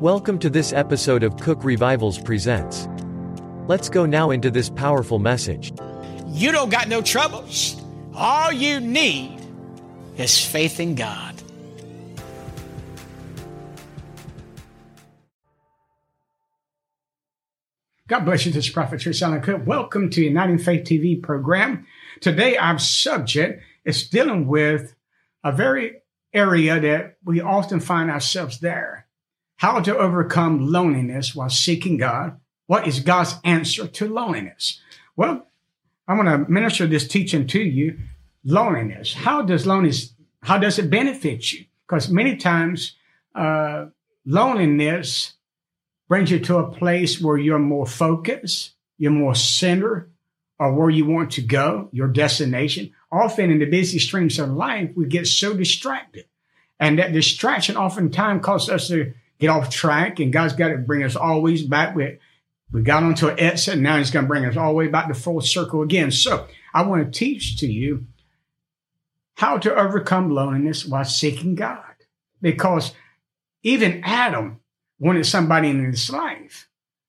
Welcome 0.00 0.38
to 0.38 0.48
this 0.48 0.72
episode 0.72 1.24
of 1.24 1.36
Cook 1.38 1.64
Revivals 1.64 2.20
Presents. 2.20 2.86
Let's 3.66 3.88
go 3.88 4.06
now 4.06 4.30
into 4.30 4.48
this 4.48 4.70
powerful 4.70 5.18
message. 5.18 5.72
You 6.28 6.52
don't 6.52 6.68
got 6.68 6.86
no 6.86 7.02
troubles. 7.02 7.82
All 8.14 8.52
you 8.52 8.78
need 8.78 9.40
is 10.16 10.38
faith 10.38 10.78
in 10.78 10.94
God. 10.94 11.34
God 18.06 18.20
bless 18.20 18.46
you. 18.46 18.52
This 18.52 18.66
is 18.66 18.72
Prophet 18.72 19.00
Tristan 19.00 19.40
Cook. 19.40 19.66
Welcome 19.66 20.10
to 20.10 20.22
Uniting 20.22 20.58
Faith 20.58 20.84
TV 20.84 21.20
program. 21.20 21.88
Today, 22.20 22.56
our 22.56 22.78
subject 22.78 23.64
is 23.84 24.08
dealing 24.08 24.46
with 24.46 24.94
a 25.42 25.50
very 25.50 26.02
area 26.32 26.78
that 26.78 27.16
we 27.24 27.40
often 27.40 27.80
find 27.80 28.12
ourselves 28.12 28.60
there. 28.60 29.07
How 29.58 29.80
to 29.80 29.98
overcome 29.98 30.68
loneliness 30.70 31.34
while 31.34 31.50
seeking 31.50 31.96
God. 31.96 32.38
What 32.68 32.86
is 32.86 33.00
God's 33.00 33.34
answer 33.44 33.88
to 33.88 34.08
loneliness? 34.08 34.80
Well, 35.16 35.48
I'm 36.06 36.16
going 36.16 36.44
to 36.44 36.50
minister 36.50 36.86
this 36.86 37.08
teaching 37.08 37.46
to 37.48 37.60
you. 37.60 37.98
Loneliness. 38.44 39.14
How 39.14 39.42
does 39.42 39.66
loneliness, 39.66 40.14
how 40.42 40.58
does 40.58 40.78
it 40.78 40.90
benefit 40.90 41.52
you? 41.52 41.64
Because 41.86 42.08
many 42.08 42.36
times, 42.36 42.94
uh, 43.34 43.86
loneliness 44.24 45.34
brings 46.08 46.30
you 46.30 46.38
to 46.38 46.58
a 46.58 46.70
place 46.70 47.20
where 47.20 47.36
you're 47.36 47.58
more 47.58 47.86
focused, 47.86 48.74
you're 48.96 49.10
more 49.10 49.34
centered, 49.34 50.12
or 50.60 50.72
where 50.72 50.90
you 50.90 51.04
want 51.04 51.32
to 51.32 51.42
go, 51.42 51.88
your 51.90 52.08
destination. 52.08 52.92
Often 53.10 53.50
in 53.50 53.58
the 53.58 53.66
busy 53.66 53.98
streams 53.98 54.38
of 54.38 54.50
life, 54.50 54.90
we 54.94 55.06
get 55.06 55.26
so 55.26 55.52
distracted. 55.52 56.26
And 56.78 57.00
that 57.00 57.12
distraction 57.12 57.76
oftentimes 57.76 58.44
causes 58.44 58.70
us 58.70 58.88
to 58.88 59.14
get 59.38 59.50
off 59.50 59.70
track. 59.70 60.20
And 60.20 60.32
God's 60.32 60.54
got 60.54 60.68
to 60.68 60.78
bring 60.78 61.02
us 61.02 61.16
always 61.16 61.62
back. 61.62 61.94
We, 61.94 62.18
we 62.72 62.82
got 62.82 63.02
onto 63.02 63.28
an 63.28 63.38
and 63.38 63.82
now 63.82 63.98
He's 63.98 64.10
going 64.10 64.24
to 64.24 64.28
bring 64.28 64.44
us 64.44 64.56
all 64.56 64.68
the 64.68 64.74
way 64.74 64.88
back 64.88 65.08
to 65.08 65.14
full 65.14 65.40
circle 65.40 65.82
again. 65.82 66.10
So 66.10 66.46
I 66.74 66.82
want 66.82 67.04
to 67.04 67.18
teach 67.18 67.58
to 67.58 67.66
you 67.66 68.06
how 69.36 69.58
to 69.58 69.74
overcome 69.74 70.30
loneliness 70.30 70.84
while 70.84 71.04
seeking 71.04 71.54
God. 71.54 71.84
Because 72.40 72.94
even 73.62 74.02
Adam 74.04 74.60
wanted 74.98 75.24
somebody 75.24 75.70
in 75.70 75.84
his 75.84 76.10
life. 76.10 76.68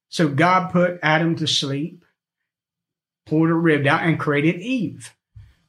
So 0.09 0.27
God 0.27 0.71
put 0.71 0.99
Adam 1.03 1.35
to 1.35 1.47
sleep 1.47 2.03
pulled 3.29 3.49
a 3.49 3.53
rib 3.53 3.85
out 3.85 4.03
and 4.03 4.19
created 4.19 4.59
Eve. 4.59 5.15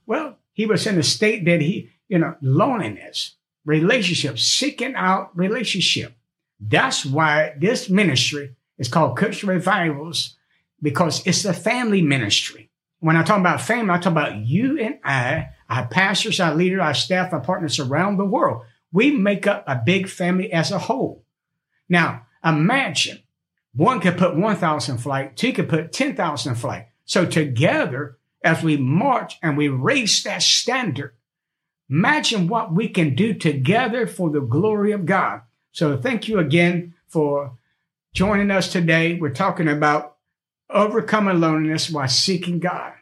Well, 0.06 0.38
he 0.52 0.66
was 0.66 0.86
in 0.86 0.98
a 0.98 1.02
state 1.02 1.44
that 1.44 1.60
he, 1.60 1.90
you 2.08 2.18
know, 2.18 2.34
loneliness, 2.40 3.36
relationship, 3.64 4.38
seeking 4.38 4.94
out 4.94 5.36
relationship. 5.36 6.14
That's 6.60 7.06
why 7.06 7.54
this 7.58 7.88
ministry 7.88 8.54
is 8.78 8.88
called 8.88 9.16
Cook's 9.16 9.42
Revivals 9.42 10.36
because 10.82 11.26
it's 11.26 11.44
a 11.44 11.54
family 11.54 12.02
ministry. 12.02 12.70
When 13.00 13.16
I 13.16 13.22
talk 13.22 13.38
about 13.38 13.62
family, 13.62 13.92
I 13.92 13.98
talk 13.98 14.12
about 14.12 14.36
you 14.36 14.78
and 14.78 14.98
I, 15.02 15.48
our 15.70 15.86
pastors, 15.86 16.38
our 16.38 16.54
leaders, 16.54 16.80
our 16.80 16.94
staff, 16.94 17.32
our 17.32 17.40
partners 17.40 17.78
around 17.78 18.16
the 18.18 18.26
world. 18.26 18.64
We 18.92 19.10
make 19.10 19.46
up 19.46 19.64
a 19.66 19.80
big 19.84 20.08
family 20.08 20.52
as 20.52 20.70
a 20.70 20.78
whole. 20.78 21.24
Now, 21.88 22.26
imagine 22.44 23.22
one 23.74 24.00
could 24.00 24.18
put 24.18 24.36
1,000 24.36 24.98
flight, 24.98 25.36
two 25.36 25.52
could 25.52 25.68
put 25.68 25.92
10,000 25.92 26.54
flight. 26.56 26.88
So 27.04 27.24
together, 27.24 28.18
as 28.42 28.62
we 28.62 28.76
march 28.76 29.38
and 29.42 29.56
we 29.56 29.68
raise 29.68 30.22
that 30.24 30.42
standard, 30.42 31.14
imagine 31.88 32.48
what 32.48 32.72
we 32.72 32.88
can 32.88 33.14
do 33.14 33.32
together 33.32 34.06
for 34.06 34.30
the 34.30 34.40
glory 34.40 34.92
of 34.92 35.06
God. 35.06 35.42
So 35.72 35.96
thank 35.96 36.28
you 36.28 36.38
again 36.38 36.94
for 37.06 37.56
joining 38.12 38.50
us 38.50 38.72
today. 38.72 39.14
We're 39.14 39.30
talking 39.30 39.68
about 39.68 40.16
overcoming 40.68 41.40
loneliness 41.40 41.90
while 41.90 42.08
seeking 42.08 42.58
God. 42.58 42.92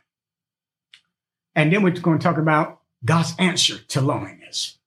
And 1.54 1.72
then 1.72 1.82
we're 1.82 1.90
going 1.90 2.18
to 2.18 2.22
talk 2.22 2.38
about 2.38 2.80
God's 3.04 3.34
answer 3.38 3.78
to 3.88 4.00
loneliness 4.00 4.78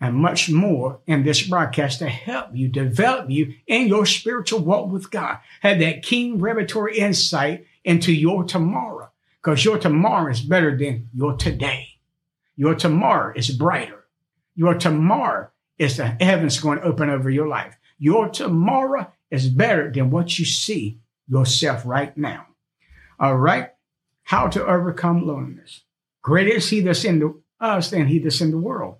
and 0.00 0.14
much 0.14 0.48
more 0.48 1.00
in 1.06 1.24
this 1.24 1.46
broadcast 1.46 1.98
to 1.98 2.08
help 2.08 2.50
you 2.54 2.68
develop 2.68 3.30
you 3.30 3.54
in 3.66 3.88
your 3.88 4.06
spiritual 4.06 4.60
walk 4.60 4.90
with 4.90 5.10
God. 5.10 5.38
Have 5.60 5.80
that 5.80 6.02
keen 6.02 6.38
revelatory 6.38 6.98
insight 6.98 7.66
into 7.84 8.12
your 8.12 8.44
tomorrow 8.44 9.10
because 9.42 9.64
your 9.64 9.78
tomorrow 9.78 10.30
is 10.30 10.40
better 10.40 10.76
than 10.76 11.08
your 11.14 11.36
today. 11.36 11.88
Your 12.56 12.74
tomorrow 12.74 13.32
is 13.34 13.50
brighter. 13.50 14.04
Your 14.54 14.74
tomorrow 14.74 15.50
is 15.78 15.96
the 15.96 16.06
heavens 16.06 16.60
going 16.60 16.78
to 16.78 16.84
open 16.84 17.10
over 17.10 17.30
your 17.30 17.48
life. 17.48 17.76
Your 17.98 18.28
tomorrow 18.28 19.12
is 19.30 19.48
better 19.48 19.90
than 19.90 20.10
what 20.10 20.38
you 20.38 20.44
see 20.44 21.00
yourself 21.28 21.82
right 21.84 22.16
now. 22.16 22.46
All 23.18 23.36
right. 23.36 23.70
How 24.24 24.48
to 24.48 24.66
overcome 24.66 25.26
loneliness. 25.26 25.82
Greater 26.22 26.56
is 26.56 26.68
he 26.68 26.80
that's 26.80 27.04
in 27.04 27.18
the, 27.18 27.40
us 27.60 27.90
than 27.90 28.06
he 28.06 28.18
that's 28.18 28.40
in 28.40 28.50
the 28.50 28.58
world. 28.58 28.96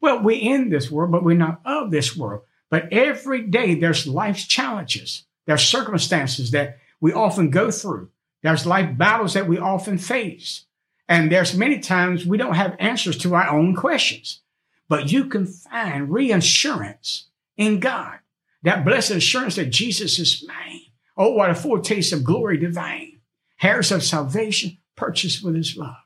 Well, 0.00 0.22
we're 0.22 0.40
in 0.40 0.70
this 0.70 0.90
world, 0.90 1.10
but 1.10 1.24
we're 1.24 1.36
not 1.36 1.60
of 1.64 1.90
this 1.90 2.16
world. 2.16 2.42
But 2.70 2.92
every 2.92 3.42
day 3.42 3.74
there's 3.74 4.06
life's 4.06 4.46
challenges. 4.46 5.24
There's 5.46 5.62
circumstances 5.62 6.50
that 6.50 6.78
we 7.00 7.12
often 7.12 7.50
go 7.50 7.70
through. 7.70 8.10
There's 8.42 8.66
life 8.66 8.96
battles 8.96 9.34
that 9.34 9.48
we 9.48 9.58
often 9.58 9.98
face. 9.98 10.66
And 11.08 11.32
there's 11.32 11.56
many 11.56 11.80
times 11.80 12.26
we 12.26 12.36
don't 12.36 12.54
have 12.54 12.76
answers 12.78 13.16
to 13.18 13.34
our 13.34 13.48
own 13.48 13.74
questions, 13.74 14.42
but 14.88 15.12
you 15.12 15.26
can 15.26 15.46
find 15.46 16.10
reassurance 16.10 17.26
in 17.56 17.80
God. 17.80 18.18
That 18.62 18.84
blessed 18.84 19.12
assurance 19.12 19.56
that 19.56 19.70
Jesus 19.70 20.18
is 20.18 20.44
mine. 20.46 20.80
Oh, 21.16 21.32
what 21.32 21.50
a 21.50 21.54
foretaste 21.54 22.12
of 22.12 22.24
glory 22.24 22.58
divine. 22.58 23.20
Heirs 23.62 23.92
of 23.92 24.02
salvation 24.02 24.78
purchased 24.96 25.44
with 25.44 25.54
his 25.54 25.76
love. 25.76 25.96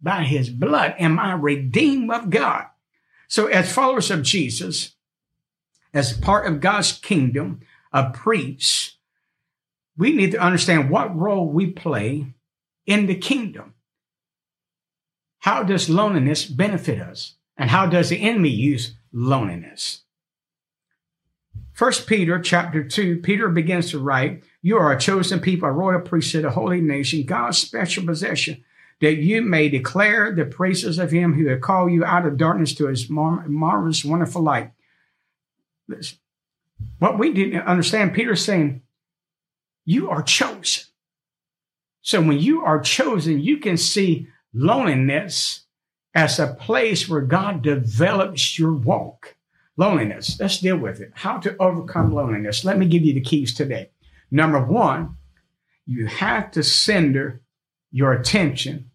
By 0.00 0.24
his 0.24 0.50
blood 0.50 0.94
am 0.98 1.18
I 1.18 1.32
redeemed 1.32 2.10
of 2.10 2.30
God. 2.30 2.66
So 3.28 3.46
as 3.46 3.72
followers 3.72 4.10
of 4.10 4.22
Jesus, 4.22 4.94
as 5.92 6.12
part 6.12 6.46
of 6.46 6.60
God's 6.60 6.92
kingdom, 6.92 7.60
a 7.92 8.10
priest, 8.10 8.96
we 9.96 10.12
need 10.12 10.32
to 10.32 10.40
understand 10.40 10.90
what 10.90 11.16
role 11.16 11.48
we 11.48 11.70
play 11.70 12.34
in 12.86 13.06
the 13.06 13.14
kingdom. 13.14 13.74
How 15.40 15.62
does 15.62 15.88
loneliness 15.88 16.44
benefit 16.44 17.00
us? 17.00 17.36
And 17.60 17.68
how 17.68 17.84
does 17.84 18.08
the 18.08 18.22
enemy 18.22 18.48
use 18.48 18.94
loneliness? 19.12 20.00
First 21.74 22.06
Peter 22.06 22.40
chapter 22.40 22.82
2, 22.82 23.18
Peter 23.18 23.50
begins 23.50 23.90
to 23.90 23.98
write, 23.98 24.42
You 24.62 24.78
are 24.78 24.90
a 24.90 24.98
chosen 24.98 25.40
people, 25.40 25.68
a 25.68 25.72
royal 25.72 26.00
priesthood, 26.00 26.46
a 26.46 26.50
holy 26.50 26.80
nation, 26.80 27.24
God's 27.24 27.58
special 27.58 28.06
possession, 28.06 28.64
that 29.02 29.16
you 29.16 29.42
may 29.42 29.68
declare 29.68 30.34
the 30.34 30.46
praises 30.46 30.98
of 30.98 31.10
him 31.10 31.34
who 31.34 31.48
had 31.48 31.60
called 31.60 31.92
you 31.92 32.02
out 32.02 32.24
of 32.24 32.38
darkness 32.38 32.74
to 32.76 32.86
his 32.86 33.10
mar- 33.10 33.46
marvelous, 33.46 34.06
wonderful 34.06 34.40
light. 34.40 34.72
What 36.98 37.18
we 37.18 37.30
didn't 37.34 37.66
understand, 37.66 38.14
Peter's 38.14 38.42
saying, 38.42 38.80
you 39.84 40.08
are 40.08 40.22
chosen. 40.22 40.84
So 42.00 42.22
when 42.22 42.38
you 42.38 42.64
are 42.64 42.80
chosen, 42.80 43.38
you 43.38 43.58
can 43.58 43.76
see 43.76 44.28
loneliness 44.54 45.66
as 46.14 46.38
a 46.38 46.54
place 46.54 47.08
where 47.08 47.20
God 47.20 47.62
develops 47.62 48.58
your 48.58 48.72
walk. 48.72 49.36
Loneliness, 49.76 50.38
let's 50.40 50.58
deal 50.58 50.76
with 50.76 51.00
it. 51.00 51.12
How 51.14 51.38
to 51.38 51.56
overcome 51.58 52.12
loneliness. 52.12 52.64
Let 52.64 52.78
me 52.78 52.86
give 52.86 53.02
you 53.02 53.14
the 53.14 53.20
keys 53.20 53.54
today. 53.54 53.90
Number 54.30 54.62
one, 54.62 55.16
you 55.86 56.06
have 56.06 56.50
to 56.52 56.62
center 56.62 57.40
your 57.90 58.12
attention 58.12 58.90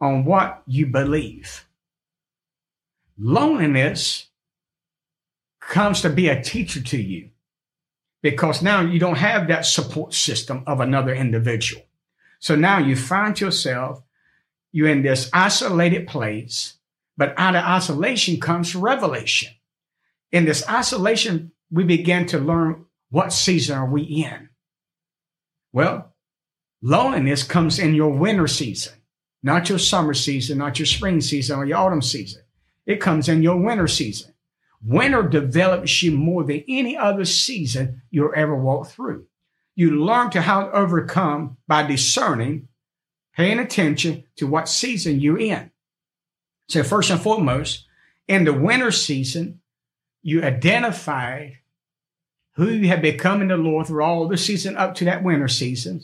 on 0.00 0.24
what 0.24 0.62
you 0.66 0.86
believe. 0.86 1.66
Loneliness 3.18 4.28
comes 5.60 6.00
to 6.00 6.10
be 6.10 6.28
a 6.28 6.42
teacher 6.42 6.80
to 6.80 7.00
you 7.00 7.30
because 8.22 8.62
now 8.62 8.80
you 8.80 8.98
don't 8.98 9.18
have 9.18 9.48
that 9.48 9.66
support 9.66 10.12
system 10.14 10.62
of 10.66 10.80
another 10.80 11.14
individual. 11.14 11.82
So 12.38 12.56
now 12.56 12.78
you 12.78 12.96
find 12.96 13.38
yourself, 13.40 14.02
you're 14.72 14.88
in 14.88 15.02
this 15.02 15.30
isolated 15.32 16.06
place, 16.06 16.78
but 17.16 17.34
out 17.36 17.56
of 17.56 17.64
isolation 17.64 18.40
comes 18.40 18.74
revelation. 18.74 19.52
In 20.32 20.44
this 20.44 20.66
isolation, 20.68 21.52
we 21.70 21.84
begin 21.84 22.26
to 22.26 22.38
learn 22.38 22.86
what 23.10 23.32
season 23.32 23.76
are 23.76 23.90
we 23.90 24.02
in. 24.02 24.48
Well, 25.72 26.14
loneliness 26.82 27.42
comes 27.42 27.78
in 27.78 27.94
your 27.94 28.12
winter 28.12 28.46
season, 28.46 28.94
not 29.42 29.68
your 29.68 29.78
summer 29.78 30.14
season, 30.14 30.58
not 30.58 30.78
your 30.78 30.86
spring 30.86 31.20
season 31.20 31.58
or 31.58 31.64
your 31.64 31.78
autumn 31.78 32.02
season. 32.02 32.42
It 32.86 33.00
comes 33.00 33.28
in 33.28 33.42
your 33.42 33.60
winter 33.60 33.88
season. 33.88 34.34
Winter 34.82 35.22
develops 35.22 36.02
you 36.02 36.12
more 36.12 36.42
than 36.44 36.64
any 36.66 36.96
other 36.96 37.24
season 37.24 38.02
you'll 38.10 38.32
ever 38.34 38.56
walk 38.56 38.88
through. 38.88 39.26
You 39.74 40.02
learn 40.04 40.30
to 40.30 40.40
how 40.40 40.64
to 40.64 40.72
overcome 40.72 41.58
by 41.68 41.82
discerning, 41.82 42.68
paying 43.40 43.58
attention 43.58 44.22
to 44.36 44.46
what 44.46 44.68
season 44.68 45.18
you're 45.18 45.38
in. 45.38 45.70
So 46.68 46.82
first 46.82 47.10
and 47.10 47.18
foremost, 47.18 47.86
in 48.28 48.44
the 48.44 48.52
winter 48.52 48.90
season, 48.90 49.62
you 50.22 50.42
identified 50.42 51.56
who 52.56 52.68
you 52.68 52.88
have 52.88 53.00
become 53.00 53.40
in 53.40 53.48
the 53.48 53.56
Lord 53.56 53.86
through 53.86 54.04
all 54.04 54.28
the 54.28 54.36
season 54.36 54.76
up 54.76 54.94
to 54.96 55.06
that 55.06 55.24
winter 55.24 55.48
season. 55.48 56.02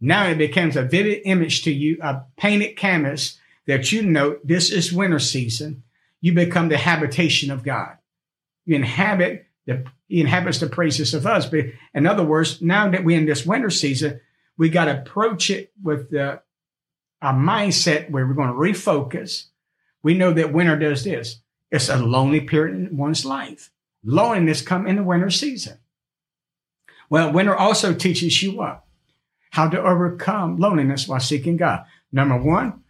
Now 0.00 0.28
it 0.28 0.38
becomes 0.38 0.76
a 0.76 0.82
vivid 0.82 1.20
image 1.26 1.62
to 1.64 1.70
you, 1.70 1.98
a 2.00 2.22
painted 2.38 2.78
canvas 2.78 3.38
that 3.66 3.92
you 3.92 4.00
know 4.00 4.38
this 4.42 4.70
is 4.70 4.90
winter 4.90 5.18
season. 5.18 5.82
You 6.22 6.32
become 6.32 6.70
the 6.70 6.78
habitation 6.78 7.50
of 7.50 7.64
God. 7.64 7.98
You 8.64 8.76
inhabit 8.76 9.44
the 9.66 9.84
he 10.06 10.22
inhabits 10.22 10.58
the 10.58 10.68
praises 10.68 11.12
of 11.12 11.26
us. 11.26 11.44
But 11.44 11.66
in 11.92 12.06
other 12.06 12.24
words, 12.24 12.62
now 12.62 12.90
that 12.90 13.04
we're 13.04 13.18
in 13.18 13.26
this 13.26 13.44
winter 13.44 13.68
season, 13.68 14.22
we 14.56 14.70
got 14.70 14.86
to 14.86 14.98
approach 14.98 15.50
it 15.50 15.70
with 15.82 16.08
the 16.08 16.40
a 17.20 17.32
mindset 17.32 18.10
where 18.10 18.26
we're 18.26 18.34
going 18.34 18.48
to 18.48 18.54
refocus. 18.54 19.46
We 20.02 20.14
know 20.14 20.32
that 20.32 20.52
winter 20.52 20.78
does 20.78 21.04
this. 21.04 21.40
It's 21.70 21.88
a 21.88 21.96
lonely 21.96 22.40
period 22.40 22.76
in 22.76 22.96
one's 22.96 23.24
life. 23.24 23.70
Loneliness 24.04 24.62
come 24.62 24.86
in 24.86 24.96
the 24.96 25.02
winter 25.02 25.30
season. 25.30 25.78
Well, 27.10 27.32
winter 27.32 27.56
also 27.56 27.94
teaches 27.94 28.42
you 28.42 28.56
what? 28.56 28.84
How 29.50 29.68
to 29.68 29.82
overcome 29.82 30.58
loneliness 30.58 31.08
while 31.08 31.20
seeking 31.20 31.56
God. 31.56 31.84
Number 32.12 32.36
one, 32.36 32.82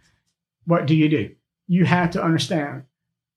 what 0.65 0.87
do 0.87 0.95
you 0.95 1.09
do? 1.09 1.35
You 1.67 1.85
have 1.87 2.11
to 2.13 2.23
understand 2.23 2.85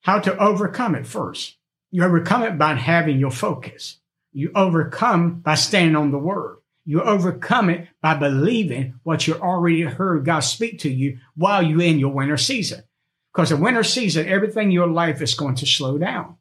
how 0.02 0.20
to 0.20 0.38
overcome 0.38 0.96
it 0.96 1.08
first. 1.08 1.58
You 1.92 2.04
overcome 2.04 2.44
it 2.44 2.58
by 2.58 2.76
having 2.76 3.20
your 3.20 3.32
focus. 3.32 3.98
You 4.34 4.52
overcome 4.56 5.42
by 5.42 5.56
standing 5.56 5.96
on 5.96 6.12
the 6.12 6.18
word. 6.18 6.58
You 6.86 7.02
overcome 7.04 7.70
it 7.70 7.88
by 8.02 8.16
believing 8.16 8.96
what 9.04 9.28
you 9.28 9.36
already 9.36 9.82
heard 9.84 10.26
God 10.26 10.40
speak 10.40 10.80
to 10.80 10.90
you 10.90 11.20
while 11.36 11.62
you're 11.62 11.82
in 11.82 12.00
your 12.00 12.12
winter 12.12 12.38
season. 12.38 12.84
Because 13.32 13.50
the 13.50 13.58
winter 13.58 13.84
season, 13.84 14.28
everything 14.28 14.68
in 14.68 14.72
your 14.72 14.88
life 14.88 15.22
is 15.22 15.36
going 15.36 15.56
to 15.56 15.66
slow 15.66 15.98
down. 15.98 16.38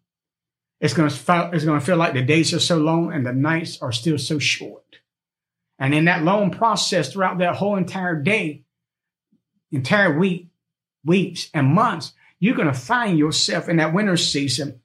It's 0.80 0.94
going 0.94 1.10
to 1.10 1.14
feel, 1.14 1.50
it's 1.52 1.64
going 1.64 1.78
to 1.78 1.84
feel 1.84 1.96
like 1.96 2.14
the 2.14 2.22
days 2.22 2.54
are 2.54 2.60
so 2.60 2.78
long 2.78 3.12
and 3.12 3.24
the 3.24 3.32
nights 3.32 3.80
are 3.82 3.92
still 3.92 4.18
so 4.18 4.38
short. 4.38 4.96
And 5.78 5.94
in 5.94 6.06
that 6.06 6.24
long 6.24 6.50
process 6.50 7.12
throughout 7.12 7.38
that 7.38 7.56
whole 7.56 7.76
entire 7.76 8.16
day, 8.16 8.64
entire 9.70 10.18
week, 10.18 10.48
weeks 11.04 11.48
and 11.54 11.68
months, 11.68 12.12
you're 12.38 12.56
going 12.56 12.68
to 12.68 12.74
find 12.74 13.18
yourself 13.18 13.68
in 13.68 13.76
that 13.76 13.92
winter 13.92 14.16
season 14.16 14.80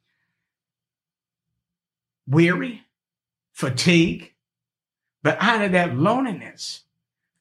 weary, 2.28 2.84
fatigue, 3.54 4.34
but 5.25 5.42
out 5.42 5.63
of 5.63 5.72
that 5.72 5.98
loneliness 5.98 6.83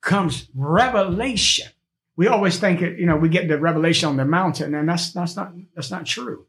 comes 0.01 0.49
revelation. 0.55 1.69
We 2.17 2.29
always 2.29 2.59
think, 2.59 2.81
you 2.81 3.05
know, 3.05 3.17
we 3.17 3.29
get 3.29 3.47
the 3.47 3.59
revelation 3.59 4.09
on 4.09 4.17
the 4.17 4.25
mountain, 4.25 4.75
and 4.75 4.89
that's 4.89 5.13
that's 5.13 5.37
not 5.37 5.53
that's 5.75 5.91
not 5.91 6.07
true. 6.07 6.47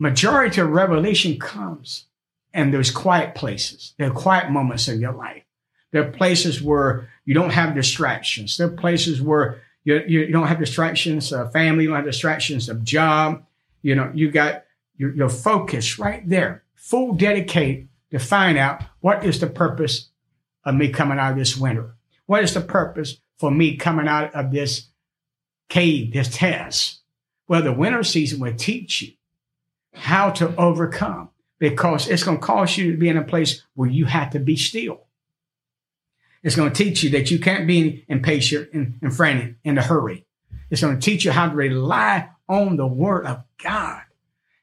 Majority 0.00 0.60
of 0.62 0.70
revelation 0.70 1.38
comes 1.38 2.06
in 2.52 2.72
those 2.72 2.90
quiet 2.90 3.36
places. 3.36 3.94
There 3.98 4.08
are 4.08 4.12
quiet 4.12 4.50
moments 4.50 4.88
in 4.88 5.00
your 5.00 5.12
life. 5.12 5.44
There 5.92 6.02
are 6.02 6.10
places 6.10 6.60
where 6.60 7.08
you 7.24 7.34
don't 7.34 7.52
have 7.52 7.76
distractions. 7.76 8.56
There 8.56 8.66
are 8.66 8.70
places 8.70 9.22
where 9.22 9.62
you, 9.84 10.02
you 10.08 10.32
don't 10.32 10.48
have 10.48 10.58
distractions 10.58 11.32
of 11.32 11.52
family, 11.52 11.84
you 11.84 11.90
don't 11.90 11.98
have 11.98 12.04
distractions 12.04 12.68
uh, 12.68 12.72
of 12.72 12.82
job. 12.82 13.44
You 13.82 13.94
know, 13.94 14.10
you 14.12 14.32
got 14.32 14.64
your, 14.96 15.14
your 15.14 15.28
focus 15.28 16.00
right 16.00 16.28
there, 16.28 16.64
full 16.74 17.12
dedicate 17.14 17.86
to 18.10 18.18
find 18.18 18.58
out 18.58 18.82
what 19.00 19.24
is 19.24 19.40
the 19.40 19.46
purpose 19.46 20.08
of 20.64 20.74
me 20.74 20.88
coming 20.90 21.18
out 21.18 21.32
of 21.32 21.38
this 21.38 21.56
winter? 21.56 21.94
What 22.26 22.44
is 22.44 22.54
the 22.54 22.60
purpose 22.60 23.16
for 23.38 23.50
me 23.50 23.76
coming 23.76 24.08
out 24.08 24.34
of 24.34 24.52
this 24.52 24.88
cave, 25.68 26.12
this 26.12 26.28
test? 26.36 27.00
Well, 27.48 27.62
the 27.62 27.72
winter 27.72 28.04
season 28.04 28.40
will 28.40 28.54
teach 28.54 29.02
you 29.02 29.12
how 29.94 30.30
to 30.30 30.54
overcome 30.56 31.30
because 31.58 32.08
it's 32.08 32.22
going 32.22 32.38
to 32.38 32.46
cause 32.46 32.76
you 32.76 32.92
to 32.92 32.98
be 32.98 33.08
in 33.08 33.16
a 33.16 33.24
place 33.24 33.62
where 33.74 33.88
you 33.88 34.04
have 34.06 34.30
to 34.30 34.38
be 34.38 34.56
still. 34.56 35.06
It's 36.42 36.56
going 36.56 36.72
to 36.72 36.84
teach 36.84 37.02
you 37.02 37.10
that 37.10 37.30
you 37.30 37.38
can't 37.38 37.66
be 37.66 38.04
impatient 38.08 38.70
and, 38.72 38.98
and 39.02 39.14
frantic 39.14 39.56
in 39.62 39.76
a 39.76 39.82
hurry. 39.82 40.24
It's 40.70 40.80
going 40.80 40.98
to 40.98 41.04
teach 41.04 41.24
you 41.24 41.32
how 41.32 41.48
to 41.48 41.54
rely 41.54 42.30
on 42.48 42.76
the 42.76 42.86
word 42.86 43.26
of 43.26 43.44
God. 43.62 44.02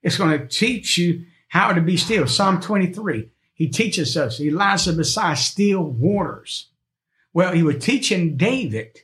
It's 0.02 0.18
going 0.18 0.40
to 0.40 0.48
teach 0.48 0.98
you 0.98 1.26
how 1.50 1.74
to 1.74 1.82
be 1.82 1.98
still. 1.98 2.28
Psalm 2.28 2.62
23. 2.62 3.30
He 3.58 3.68
teaches 3.68 4.16
us 4.16 4.38
he 4.38 4.52
lies 4.52 4.86
beside 4.86 5.40
still 5.40 5.82
waters. 5.82 6.70
Well, 7.34 7.54
he 7.54 7.64
was 7.64 7.84
teaching 7.84 8.38
David 8.38 9.00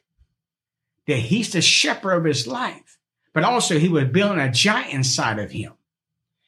that 1.07 1.17
he's 1.17 1.51
the 1.51 1.61
shepherd 1.61 2.13
of 2.13 2.23
his 2.23 2.45
life, 2.45 3.00
but 3.33 3.44
also 3.44 3.79
he 3.79 3.89
was 3.89 4.05
building 4.05 4.39
a 4.39 4.51
giant 4.51 4.94
inside 4.94 5.39
of 5.39 5.51
him. 5.51 5.73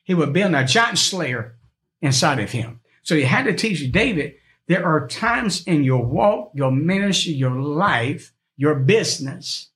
He 0.04 0.14
was 0.14 0.30
building 0.30 0.54
a 0.54 0.68
giant 0.68 1.00
slayer 1.00 1.58
inside 2.00 2.40
of 2.40 2.52
him. 2.52 2.80
So 3.02 3.16
he 3.16 3.24
had 3.24 3.46
to 3.46 3.56
teach 3.56 3.92
David 3.92 4.36
there 4.68 4.86
are 4.86 5.08
times 5.08 5.64
in 5.66 5.84
your 5.84 6.06
walk, 6.06 6.52
your 6.54 6.72
ministry, 6.72 7.34
your 7.34 7.60
life, 7.60 8.34
your 8.56 8.76
business, 8.76 9.70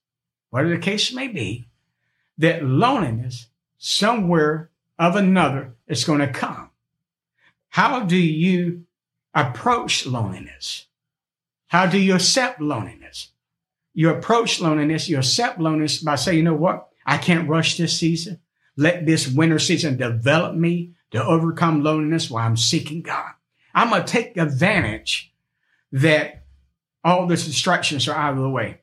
whatever 0.50 0.70
the 0.70 0.80
case 0.80 1.12
may 1.12 1.26
be, 1.26 1.68
that 2.38 2.64
loneliness 2.64 3.48
somewhere 3.76 4.70
of 5.00 5.16
another 5.16 5.74
is 5.88 6.04
going 6.04 6.20
to 6.20 6.28
come. 6.28 6.69
How 7.70 8.00
do 8.00 8.16
you 8.16 8.84
approach 9.32 10.06
loneliness? 10.06 10.86
How 11.68 11.86
do 11.86 11.98
you 11.98 12.16
accept 12.16 12.60
loneliness? 12.60 13.30
You 13.94 14.10
approach 14.10 14.60
loneliness, 14.60 15.08
you 15.08 15.18
accept 15.18 15.60
loneliness 15.60 16.02
by 16.02 16.16
saying, 16.16 16.38
you 16.38 16.44
know 16.44 16.54
what? 16.54 16.88
I 17.06 17.16
can't 17.16 17.48
rush 17.48 17.76
this 17.76 17.96
season. 17.96 18.40
Let 18.76 19.06
this 19.06 19.28
winter 19.28 19.58
season 19.58 19.96
develop 19.96 20.54
me 20.54 20.94
to 21.12 21.24
overcome 21.24 21.82
loneliness 21.82 22.30
while 22.30 22.46
I'm 22.46 22.56
seeking 22.56 23.02
God. 23.02 23.32
I'm 23.74 23.90
going 23.90 24.04
to 24.04 24.12
take 24.12 24.36
advantage 24.36 25.32
that 25.92 26.44
all 27.04 27.26
the 27.26 27.36
distractions 27.36 28.08
are 28.08 28.16
out 28.16 28.34
of 28.34 28.40
the 28.40 28.50
way. 28.50 28.80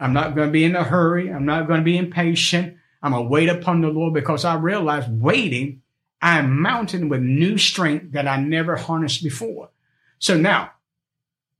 I'm 0.00 0.12
not 0.12 0.34
going 0.34 0.48
to 0.48 0.52
be 0.52 0.64
in 0.64 0.76
a 0.76 0.84
hurry. 0.84 1.32
I'm 1.32 1.46
not 1.46 1.66
going 1.66 1.80
to 1.80 1.84
be 1.84 1.98
impatient. 1.98 2.76
I'm 3.02 3.12
going 3.12 3.24
to 3.24 3.28
wait 3.28 3.48
upon 3.48 3.80
the 3.80 3.88
Lord 3.88 4.14
because 4.14 4.44
I 4.44 4.54
realize 4.54 5.08
waiting 5.08 5.82
I 6.20 6.38
am 6.38 6.60
mounted 6.60 7.08
with 7.08 7.20
new 7.20 7.58
strength 7.58 8.12
that 8.12 8.26
I 8.26 8.40
never 8.40 8.76
harnessed 8.76 9.22
before. 9.22 9.70
So 10.18 10.36
now, 10.36 10.72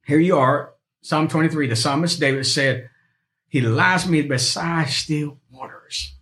here 0.05 0.19
you 0.19 0.37
are, 0.37 0.75
Psalm 1.01 1.29
23, 1.29 1.69
the 1.69 1.77
psalmist 1.77 2.19
David 2.19 2.47
said, 2.47 2.91
He 3.47 3.61
lies 3.61 4.09
me 4.09 4.23
beside 4.23 4.89
still 4.89 5.39
waters. 5.51 6.15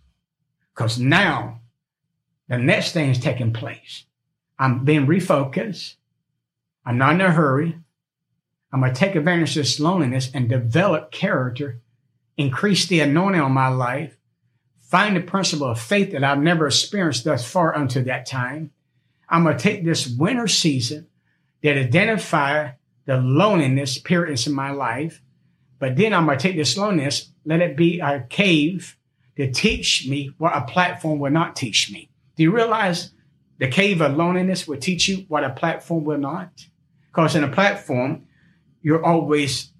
Because 0.73 0.99
now 0.99 1.61
the 2.47 2.57
next 2.57 2.91
thing 2.91 3.09
is 3.09 3.19
taking 3.19 3.53
place. 3.53 4.05
I'm 4.59 4.85
being 4.85 5.07
refocused. 5.07 5.95
I'm 6.85 6.97
not 6.97 7.15
in 7.15 7.21
a 7.21 7.31
hurry. 7.31 7.79
I'm 8.71 8.81
going 8.81 8.93
to 8.93 8.99
take 8.99 9.15
advantage 9.15 9.51
of 9.51 9.63
this 9.63 9.79
loneliness 9.79 10.29
and 10.33 10.49
develop 10.49 11.11
character, 11.11 11.81
increase 12.37 12.85
the 12.85 12.99
anointing 12.99 13.41
on 13.41 13.51
my 13.51 13.69
life, 13.69 14.16
find 14.87 15.17
the 15.17 15.21
principle 15.21 15.67
of 15.67 15.79
faith 15.79 16.13
that 16.13 16.23
I've 16.23 16.39
never 16.39 16.67
experienced 16.67 17.25
thus 17.25 17.49
far 17.49 17.77
until 17.77 18.03
that 18.05 18.25
time. 18.25 18.71
I'm 19.29 19.43
going 19.43 19.57
to 19.57 19.61
take 19.61 19.83
this 19.83 20.07
winter 20.07 20.47
season 20.47 21.07
that 21.61 21.77
identify 21.77 22.71
the 23.05 23.17
loneliness 23.17 23.97
periods 23.97 24.47
in 24.47 24.53
my 24.53 24.71
life, 24.71 25.21
but 25.79 25.97
then 25.97 26.13
I'm 26.13 26.25
going 26.25 26.37
to 26.37 26.41
take 26.41 26.55
this 26.55 26.77
loneliness, 26.77 27.31
let 27.45 27.61
it 27.61 27.75
be 27.75 27.99
a 27.99 28.25
cave 28.29 28.97
to 29.35 29.51
teach 29.51 30.07
me 30.07 30.31
what 30.37 30.55
a 30.55 30.61
platform 30.61 31.19
will 31.19 31.31
not 31.31 31.55
teach 31.55 31.91
me. 31.91 32.09
Do 32.37 32.43
you 32.43 32.55
realize 32.55 33.11
the 33.59 33.67
cave 33.67 34.01
of 34.01 34.15
loneliness 34.15 34.67
will 34.67 34.77
teach 34.77 35.09
you 35.09 35.25
what 35.27 35.43
a 35.43 35.49
platform 35.49 36.05
will 36.05 36.17
not? 36.17 36.65
Because 37.07 37.35
in 37.35 37.43
a 37.43 37.49
platform, 37.49 38.25
you're 38.81 39.03
always 39.03 39.71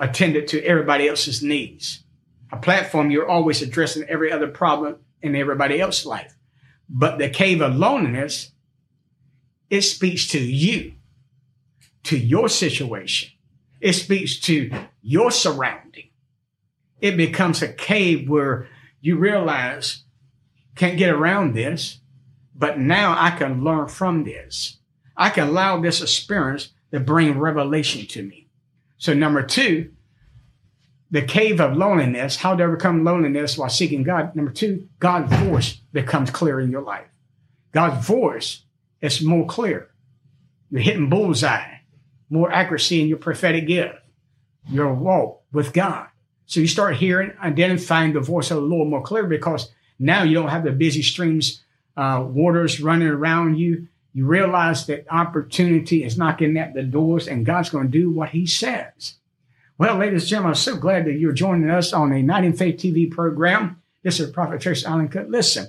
attended 0.00 0.48
to 0.48 0.62
everybody 0.64 1.08
else's 1.08 1.42
needs 1.42 2.04
a 2.50 2.56
platform, 2.56 3.10
you're 3.10 3.28
always 3.28 3.62
addressing 3.62 4.04
every 4.04 4.32
other 4.32 4.48
problem 4.48 4.96
in 5.22 5.36
everybody 5.36 5.80
else's 5.80 6.06
life. 6.06 6.34
But 6.88 7.18
the 7.18 7.28
cave 7.28 7.60
of 7.60 7.76
loneliness, 7.76 8.52
it 9.68 9.82
speaks 9.82 10.26
to 10.28 10.40
you, 10.40 10.94
to 12.04 12.16
your 12.16 12.48
situation. 12.48 13.30
It 13.80 13.92
speaks 13.92 14.38
to 14.40 14.70
your 15.02 15.30
surrounding. 15.30 16.10
It 17.00 17.16
becomes 17.16 17.62
a 17.62 17.72
cave 17.72 18.28
where 18.28 18.68
you 19.00 19.16
realize 19.16 20.04
can't 20.74 20.98
get 20.98 21.10
around 21.10 21.54
this, 21.54 22.00
but 22.54 22.78
now 22.78 23.14
I 23.18 23.30
can 23.30 23.64
learn 23.64 23.88
from 23.88 24.24
this. 24.24 24.78
I 25.16 25.30
can 25.30 25.48
allow 25.48 25.80
this 25.80 26.00
experience 26.00 26.70
to 26.92 27.00
bring 27.00 27.38
revelation 27.38 28.06
to 28.06 28.22
me. 28.22 28.48
So 28.96 29.12
number 29.12 29.42
two, 29.42 29.90
the 31.10 31.22
cave 31.22 31.60
of 31.60 31.76
loneliness, 31.76 32.36
how 32.36 32.54
to 32.54 32.64
overcome 32.64 33.04
loneliness 33.04 33.56
while 33.56 33.68
seeking 33.68 34.02
God. 34.02 34.34
Number 34.36 34.50
two, 34.50 34.88
God's 35.00 35.34
voice 35.36 35.74
becomes 35.92 36.30
clear 36.30 36.60
in 36.60 36.70
your 36.70 36.82
life. 36.82 37.06
God's 37.72 38.06
voice 38.06 38.62
is 39.00 39.22
more 39.22 39.46
clear. 39.46 39.88
You're 40.70 40.82
hitting 40.82 41.08
bullseye, 41.08 41.78
more 42.28 42.52
accuracy 42.52 43.00
in 43.00 43.08
your 43.08 43.18
prophetic 43.18 43.66
gift, 43.66 43.96
your 44.68 44.92
walk 44.92 45.42
with 45.52 45.72
God. 45.72 46.08
So 46.46 46.60
you 46.60 46.66
start 46.66 46.96
hearing, 46.96 47.32
identifying 47.42 48.12
the 48.12 48.20
voice 48.20 48.50
of 48.50 48.56
the 48.56 48.62
Lord 48.62 48.88
more 48.88 49.02
clear 49.02 49.24
because 49.24 49.70
now 49.98 50.22
you 50.22 50.34
don't 50.34 50.48
have 50.48 50.64
the 50.64 50.72
busy 50.72 51.02
streams, 51.02 51.62
uh, 51.96 52.24
waters 52.26 52.80
running 52.80 53.08
around 53.08 53.58
you. 53.58 53.88
You 54.12 54.26
realize 54.26 54.86
that 54.86 55.06
opportunity 55.10 56.04
is 56.04 56.18
knocking 56.18 56.56
at 56.56 56.74
the 56.74 56.82
doors 56.82 57.28
and 57.28 57.46
God's 57.46 57.70
going 57.70 57.90
to 57.90 57.98
do 57.98 58.10
what 58.10 58.30
he 58.30 58.46
says. 58.46 59.17
Well, 59.78 59.96
ladies 59.98 60.22
and 60.22 60.28
gentlemen, 60.30 60.50
I'm 60.50 60.56
so 60.56 60.76
glad 60.76 61.04
that 61.04 61.20
you're 61.20 61.30
joining 61.30 61.70
us 61.70 61.92
on 61.92 62.12
Uniting 62.12 62.52
Faith 62.52 62.78
TV 62.78 63.08
program. 63.08 63.80
This 64.02 64.18
is 64.18 64.28
Prophet 64.32 64.60
Tracy 64.60 64.84
Allen 64.84 65.06
Cook. 65.06 65.28
Listen, 65.28 65.68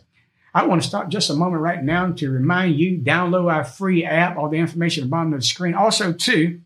I 0.52 0.66
want 0.66 0.82
to 0.82 0.88
stop 0.88 1.10
just 1.10 1.30
a 1.30 1.36
moment 1.36 1.62
right 1.62 1.84
now 1.84 2.12
to 2.14 2.32
remind 2.32 2.80
you, 2.80 2.98
download 2.98 3.54
our 3.54 3.64
free 3.64 4.04
app, 4.04 4.36
all 4.36 4.50
the 4.50 4.58
information 4.58 5.04
at 5.04 5.06
the 5.06 5.12
bottom 5.12 5.32
of 5.34 5.42
the 5.42 5.46
screen. 5.46 5.76
Also, 5.76 6.12
too, 6.12 6.62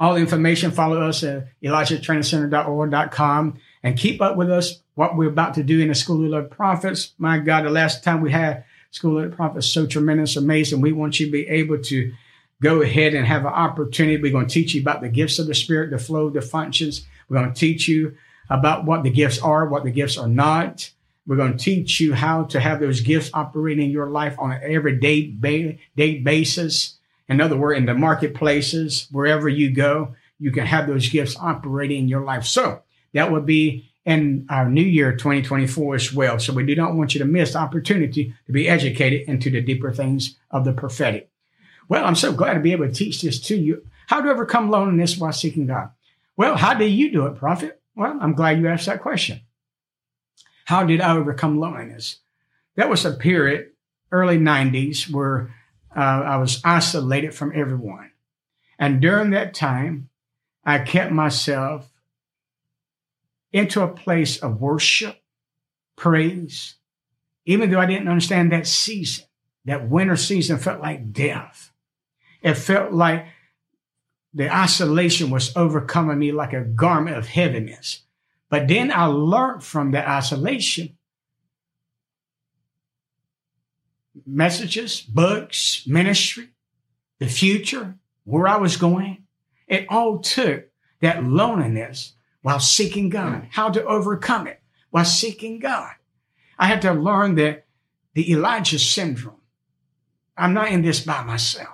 all 0.00 0.14
the 0.14 0.20
information, 0.20 0.70
follow 0.70 0.98
us 1.02 1.22
at 1.22 1.48
ElijahTrainingCenter.org.com 1.62 3.58
and 3.82 3.98
keep 3.98 4.22
up 4.22 4.38
with 4.38 4.50
us, 4.50 4.80
what 4.94 5.18
we're 5.18 5.28
about 5.28 5.52
to 5.56 5.62
do 5.62 5.80
in 5.80 5.88
the 5.88 5.94
School 5.94 6.24
of 6.24 6.30
the 6.30 6.48
Prophets. 6.48 7.12
My 7.18 7.36
God, 7.36 7.66
the 7.66 7.70
last 7.70 8.02
time 8.02 8.22
we 8.22 8.32
had 8.32 8.64
School 8.92 9.22
of 9.22 9.36
Prophets, 9.36 9.66
so 9.66 9.86
tremendous, 9.86 10.36
amazing. 10.36 10.80
We 10.80 10.92
want 10.92 11.20
you 11.20 11.26
to 11.26 11.32
be 11.32 11.46
able 11.48 11.82
to 11.82 12.14
go 12.64 12.80
ahead 12.80 13.14
and 13.14 13.26
have 13.26 13.42
an 13.42 13.52
opportunity. 13.52 14.20
We're 14.20 14.32
going 14.32 14.46
to 14.46 14.52
teach 14.52 14.74
you 14.74 14.80
about 14.80 15.02
the 15.02 15.08
gifts 15.10 15.38
of 15.38 15.46
the 15.46 15.54
Spirit, 15.54 15.90
the 15.90 15.98
flow, 15.98 16.30
the 16.30 16.40
functions. 16.40 17.06
We're 17.28 17.38
going 17.38 17.52
to 17.52 17.60
teach 17.60 17.86
you 17.86 18.16
about 18.48 18.86
what 18.86 19.02
the 19.02 19.10
gifts 19.10 19.38
are, 19.38 19.68
what 19.68 19.84
the 19.84 19.90
gifts 19.90 20.16
are 20.16 20.26
not. 20.26 20.90
We're 21.26 21.36
going 21.36 21.56
to 21.56 21.62
teach 21.62 22.00
you 22.00 22.14
how 22.14 22.44
to 22.44 22.60
have 22.60 22.80
those 22.80 23.02
gifts 23.02 23.30
operating 23.34 23.86
in 23.86 23.90
your 23.90 24.08
life 24.08 24.36
on 24.38 24.52
an 24.52 24.60
everyday 24.62 25.30
ba- 25.30 25.76
day 25.94 26.18
basis. 26.18 26.96
In 27.28 27.40
other 27.40 27.56
words, 27.56 27.78
in 27.78 27.86
the 27.86 27.94
marketplaces, 27.94 29.08
wherever 29.10 29.48
you 29.48 29.70
go, 29.70 30.14
you 30.38 30.50
can 30.50 30.66
have 30.66 30.86
those 30.86 31.08
gifts 31.08 31.36
operating 31.38 31.98
in 32.00 32.08
your 32.08 32.24
life. 32.24 32.44
So 32.44 32.82
that 33.12 33.30
would 33.30 33.46
be 33.46 33.90
in 34.06 34.46
our 34.48 34.68
new 34.68 34.82
year 34.82 35.12
2024 35.12 35.94
as 35.94 36.12
well. 36.12 36.38
So 36.38 36.52
we 36.52 36.64
do 36.64 36.76
not 36.76 36.94
want 36.94 37.14
you 37.14 37.18
to 37.20 37.24
miss 37.26 37.52
the 37.52 37.58
opportunity 37.58 38.34
to 38.46 38.52
be 38.52 38.68
educated 38.68 39.28
into 39.28 39.50
the 39.50 39.60
deeper 39.60 39.92
things 39.92 40.36
of 40.50 40.64
the 40.64 40.72
prophetic. 40.72 41.30
Well, 41.88 42.04
I'm 42.04 42.14
so 42.14 42.32
glad 42.32 42.54
to 42.54 42.60
be 42.60 42.72
able 42.72 42.86
to 42.86 42.92
teach 42.92 43.22
this 43.22 43.40
to 43.42 43.56
you. 43.56 43.86
How 44.06 44.20
to 44.20 44.30
overcome 44.30 44.70
loneliness 44.70 45.16
while 45.16 45.32
seeking 45.32 45.66
God. 45.66 45.90
Well, 46.36 46.56
how 46.56 46.74
do 46.74 46.84
you 46.84 47.10
do 47.10 47.26
it, 47.26 47.36
prophet? 47.36 47.80
Well, 47.94 48.18
I'm 48.20 48.34
glad 48.34 48.58
you 48.58 48.68
asked 48.68 48.86
that 48.86 49.02
question. 49.02 49.40
How 50.64 50.84
did 50.84 51.00
I 51.00 51.16
overcome 51.16 51.58
loneliness? 51.58 52.18
That 52.76 52.88
was 52.88 53.04
a 53.04 53.12
period, 53.12 53.70
early 54.10 54.38
90s, 54.38 55.10
where 55.10 55.54
uh, 55.94 56.00
I 56.00 56.36
was 56.38 56.60
isolated 56.64 57.34
from 57.34 57.52
everyone. 57.54 58.10
And 58.78 59.00
during 59.00 59.30
that 59.30 59.54
time, 59.54 60.08
I 60.64 60.78
kept 60.78 61.12
myself 61.12 61.90
into 63.52 63.82
a 63.82 63.88
place 63.88 64.38
of 64.38 64.60
worship, 64.60 65.22
praise, 65.94 66.74
even 67.46 67.70
though 67.70 67.78
I 67.78 67.86
didn't 67.86 68.08
understand 68.08 68.50
that 68.50 68.66
season. 68.66 69.26
That 69.66 69.88
winter 69.88 70.16
season 70.16 70.58
felt 70.58 70.80
like 70.80 71.12
death. 71.12 71.70
It 72.44 72.54
felt 72.54 72.92
like 72.92 73.26
the 74.34 74.54
isolation 74.54 75.30
was 75.30 75.56
overcoming 75.56 76.18
me 76.18 76.30
like 76.30 76.52
a 76.52 76.60
garment 76.60 77.16
of 77.16 77.26
heaviness. 77.26 78.02
But 78.50 78.68
then 78.68 78.92
I 78.92 79.06
learned 79.06 79.64
from 79.64 79.92
that 79.92 80.06
isolation 80.06 80.98
messages, 84.26 85.00
books, 85.00 85.84
ministry, 85.86 86.50
the 87.18 87.26
future, 87.26 87.96
where 88.24 88.46
I 88.46 88.56
was 88.56 88.76
going. 88.76 89.24
It 89.66 89.86
all 89.88 90.18
took 90.18 90.66
that 91.00 91.24
loneliness 91.24 92.12
while 92.42 92.60
seeking 92.60 93.08
God, 93.08 93.48
how 93.52 93.70
to 93.70 93.84
overcome 93.84 94.46
it 94.46 94.60
while 94.90 95.04
seeking 95.04 95.58
God. 95.58 95.92
I 96.58 96.66
had 96.66 96.82
to 96.82 96.92
learn 96.92 97.36
that 97.36 97.64
the 98.12 98.30
Elijah 98.30 98.78
syndrome. 98.78 99.40
I'm 100.36 100.52
not 100.52 100.70
in 100.70 100.82
this 100.82 101.00
by 101.00 101.24
myself. 101.24 101.73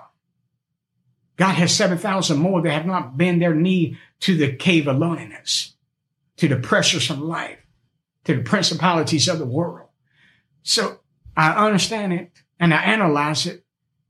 God 1.37 1.55
has 1.55 1.75
7,000 1.75 2.37
more 2.37 2.61
that 2.61 2.71
have 2.71 2.85
not 2.85 3.17
bent 3.17 3.39
their 3.39 3.55
knee 3.55 3.97
to 4.21 4.37
the 4.37 4.53
cave 4.53 4.87
of 4.87 4.97
loneliness, 4.97 5.75
to 6.37 6.47
the 6.47 6.57
pressures 6.57 7.09
of 7.09 7.19
life, 7.19 7.57
to 8.25 8.35
the 8.35 8.43
principalities 8.43 9.27
of 9.27 9.39
the 9.39 9.45
world. 9.45 9.89
So 10.63 10.99
I 11.35 11.65
understand 11.65 12.13
it 12.13 12.31
and 12.59 12.73
I 12.73 12.83
analyze 12.83 13.47
it, 13.47 13.63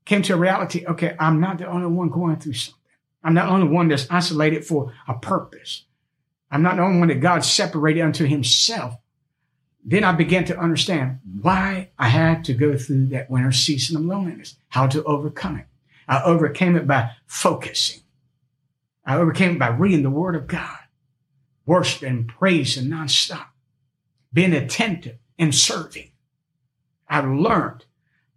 came 0.06 0.22
to 0.24 0.34
a 0.34 0.38
reality. 0.38 0.86
Okay, 0.86 1.16
I'm 1.20 1.40
not 1.40 1.60
the 1.60 1.68
only 1.68 1.88
one 1.88 2.10
going 2.10 2.38
through 2.38 2.54
something. 2.54 2.82
I'm 3.24 3.34
not 3.34 3.46
the 3.46 3.52
only 3.52 3.68
one 3.68 3.88
that's 3.88 4.08
isolated 4.10 4.66
for 4.66 4.94
a 5.08 5.14
purpose. 5.14 5.86
I'm 6.50 6.64
not 6.64 6.76
the 6.76 6.82
only 6.82 7.00
one 7.00 7.08
that 7.08 7.22
God 7.22 7.46
separated 7.46 8.02
unto 8.02 8.26
himself. 8.26 8.96
Then 9.86 10.04
I 10.04 10.12
began 10.12 10.44
to 10.46 10.60
understand 10.60 11.20
why 11.42 11.92
I 11.98 12.10
had 12.10 12.44
to 12.46 12.54
go 12.54 12.78
through 12.78 13.08
that 13.08 13.30
winter 13.30 13.52
season 13.52 13.96
of 13.96 14.04
loneliness, 14.04 14.58
how 14.70 14.88
to 14.88 15.04
overcome 15.04 15.58
it. 15.58 15.66
I 16.12 16.22
overcame 16.24 16.76
it 16.76 16.86
by 16.86 17.12
focusing. 17.26 18.02
I 19.06 19.16
overcame 19.16 19.54
it 19.54 19.60
by 19.60 19.70
reading 19.70 20.04
the 20.04 20.10
word 20.10 20.36
of 20.36 20.46
God, 20.46 20.78
worshiping, 21.66 22.26
praising 22.28 22.90
nonstop, 22.90 23.46
being 24.34 24.54
attentive 24.54 25.18
and 25.40 25.56
serving. 25.56 26.12
I 27.08 27.22
learned 27.22 27.86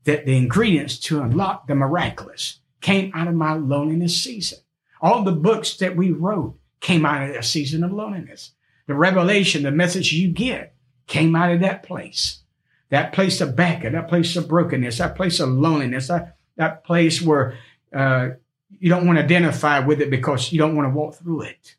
that 0.05 0.25
the 0.25 0.37
ingredients 0.37 0.99
to 1.01 1.21
unlock 1.21 1.67
the 1.67 1.75
miraculous 1.75 2.61
came 2.81 3.11
out 3.13 3.27
of 3.27 3.35
my 3.35 3.55
loneliness 3.55 4.23
season. 4.23 4.61
All 5.01 5.25
the 5.25 5.33
books 5.33 5.77
that 5.79 5.97
we 5.97 6.13
wrote, 6.13 6.57
came 6.81 7.05
out 7.05 7.29
of 7.29 7.35
a 7.35 7.43
season 7.43 7.83
of 7.83 7.93
loneliness. 7.93 8.53
The 8.87 8.95
revelation, 8.95 9.63
the 9.63 9.71
message 9.73 10.13
you 10.13 10.29
get 10.29 10.75
came 11.07 11.35
out 11.35 11.51
of 11.51 11.61
that 11.61 11.83
place. 11.83 12.43
That 12.91 13.13
place 13.13 13.41
of 13.41 13.57
Baca, 13.57 13.91
that 13.91 14.09
place 14.09 14.37
of 14.37 14.47
brokenness, 14.47 14.99
that 14.99 15.17
place 15.17 15.41
of 15.41 15.49
loneliness, 15.49 16.09
that, 16.09 16.34
that 16.57 16.85
place 16.85 17.21
where 17.21 17.57
uh, 17.95 18.31
you 18.79 18.89
don't 18.89 19.07
want 19.07 19.19
to 19.19 19.25
identify 19.25 19.81
with 19.81 20.01
it 20.01 20.11
because 20.11 20.53
you 20.53 20.59
don't 20.59 20.77
want 20.77 20.87
to 20.87 20.97
walk 20.97 21.15
through 21.15 21.43
it. 21.43 21.77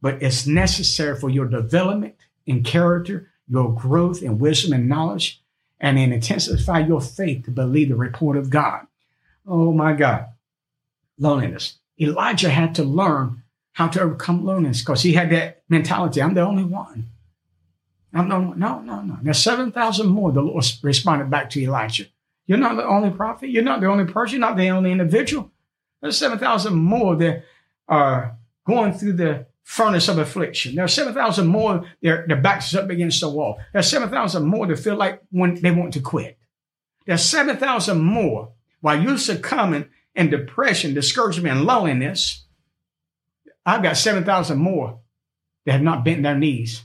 But 0.00 0.22
it's 0.22 0.46
necessary 0.46 1.18
for 1.18 1.30
your 1.30 1.46
development 1.46 2.16
in 2.46 2.64
character, 2.64 3.30
your 3.48 3.72
growth 3.74 4.22
in 4.22 4.38
wisdom 4.38 4.72
and 4.72 4.88
knowledge, 4.88 5.42
and 5.80 5.98
in 5.98 6.12
intensify 6.12 6.80
your 6.80 7.00
faith 7.00 7.44
to 7.44 7.50
believe 7.50 7.88
the 7.88 7.96
report 7.96 8.36
of 8.36 8.50
God. 8.50 8.86
Oh 9.46 9.72
my 9.72 9.92
God. 9.92 10.26
Loneliness. 11.18 11.78
Elijah 12.00 12.50
had 12.50 12.74
to 12.76 12.84
learn 12.84 13.42
how 13.72 13.88
to 13.88 14.00
overcome 14.00 14.44
loneliness 14.44 14.80
because 14.80 15.02
he 15.02 15.12
had 15.12 15.30
that 15.30 15.62
mentality. 15.68 16.20
I'm 16.20 16.34
the 16.34 16.42
only 16.42 16.64
one. 16.64 17.08
I'm 18.12 18.28
the 18.28 18.34
only 18.34 18.48
one. 18.48 18.58
No, 18.58 18.80
no, 18.80 19.00
no. 19.02 19.18
There's 19.22 19.38
7,000 19.38 20.06
more. 20.06 20.32
The 20.32 20.42
Lord 20.42 20.64
responded 20.82 21.30
back 21.30 21.50
to 21.50 21.62
Elijah. 21.62 22.06
You're 22.46 22.58
not 22.58 22.76
the 22.76 22.86
only 22.86 23.10
prophet. 23.10 23.50
You're 23.50 23.62
not 23.62 23.80
the 23.80 23.86
only 23.86 24.04
person. 24.04 24.38
You're 24.38 24.48
not 24.48 24.56
the 24.56 24.68
only 24.68 24.92
individual. 24.92 25.50
There's 26.00 26.18
7,000 26.18 26.74
more 26.74 27.16
that 27.16 27.44
are 27.88 28.36
going 28.66 28.92
through 28.94 29.14
the 29.14 29.46
furnace 29.62 30.08
of 30.08 30.18
affliction. 30.18 30.74
There 30.74 30.84
are 30.84 30.88
7,000 30.88 31.46
more, 31.46 31.84
their, 32.02 32.26
their 32.26 32.40
backs 32.40 32.74
up 32.74 32.90
against 32.90 33.20
the 33.20 33.28
wall. 33.28 33.60
There's 33.72 33.88
7,000 33.88 34.44
more 34.44 34.66
that 34.66 34.78
feel 34.78 34.96
like 34.96 35.22
when 35.30 35.54
they 35.54 35.70
want 35.70 35.92
to 35.94 36.00
quit. 36.00 36.38
There's 37.06 37.24
7,000 37.24 38.00
more 38.00 38.52
while 38.80 39.00
you're 39.00 39.18
succumbing 39.18 39.88
in 40.14 40.30
depression, 40.30 40.94
discouragement, 40.94 41.56
and 41.56 41.66
loneliness 41.66 42.42
I've 43.64 43.82
got 43.82 43.96
7,000 43.96 44.58
more 44.58 45.00
that 45.64 45.72
have 45.72 45.82
not 45.82 46.04
bent 46.04 46.22
their 46.22 46.36
knees 46.36 46.82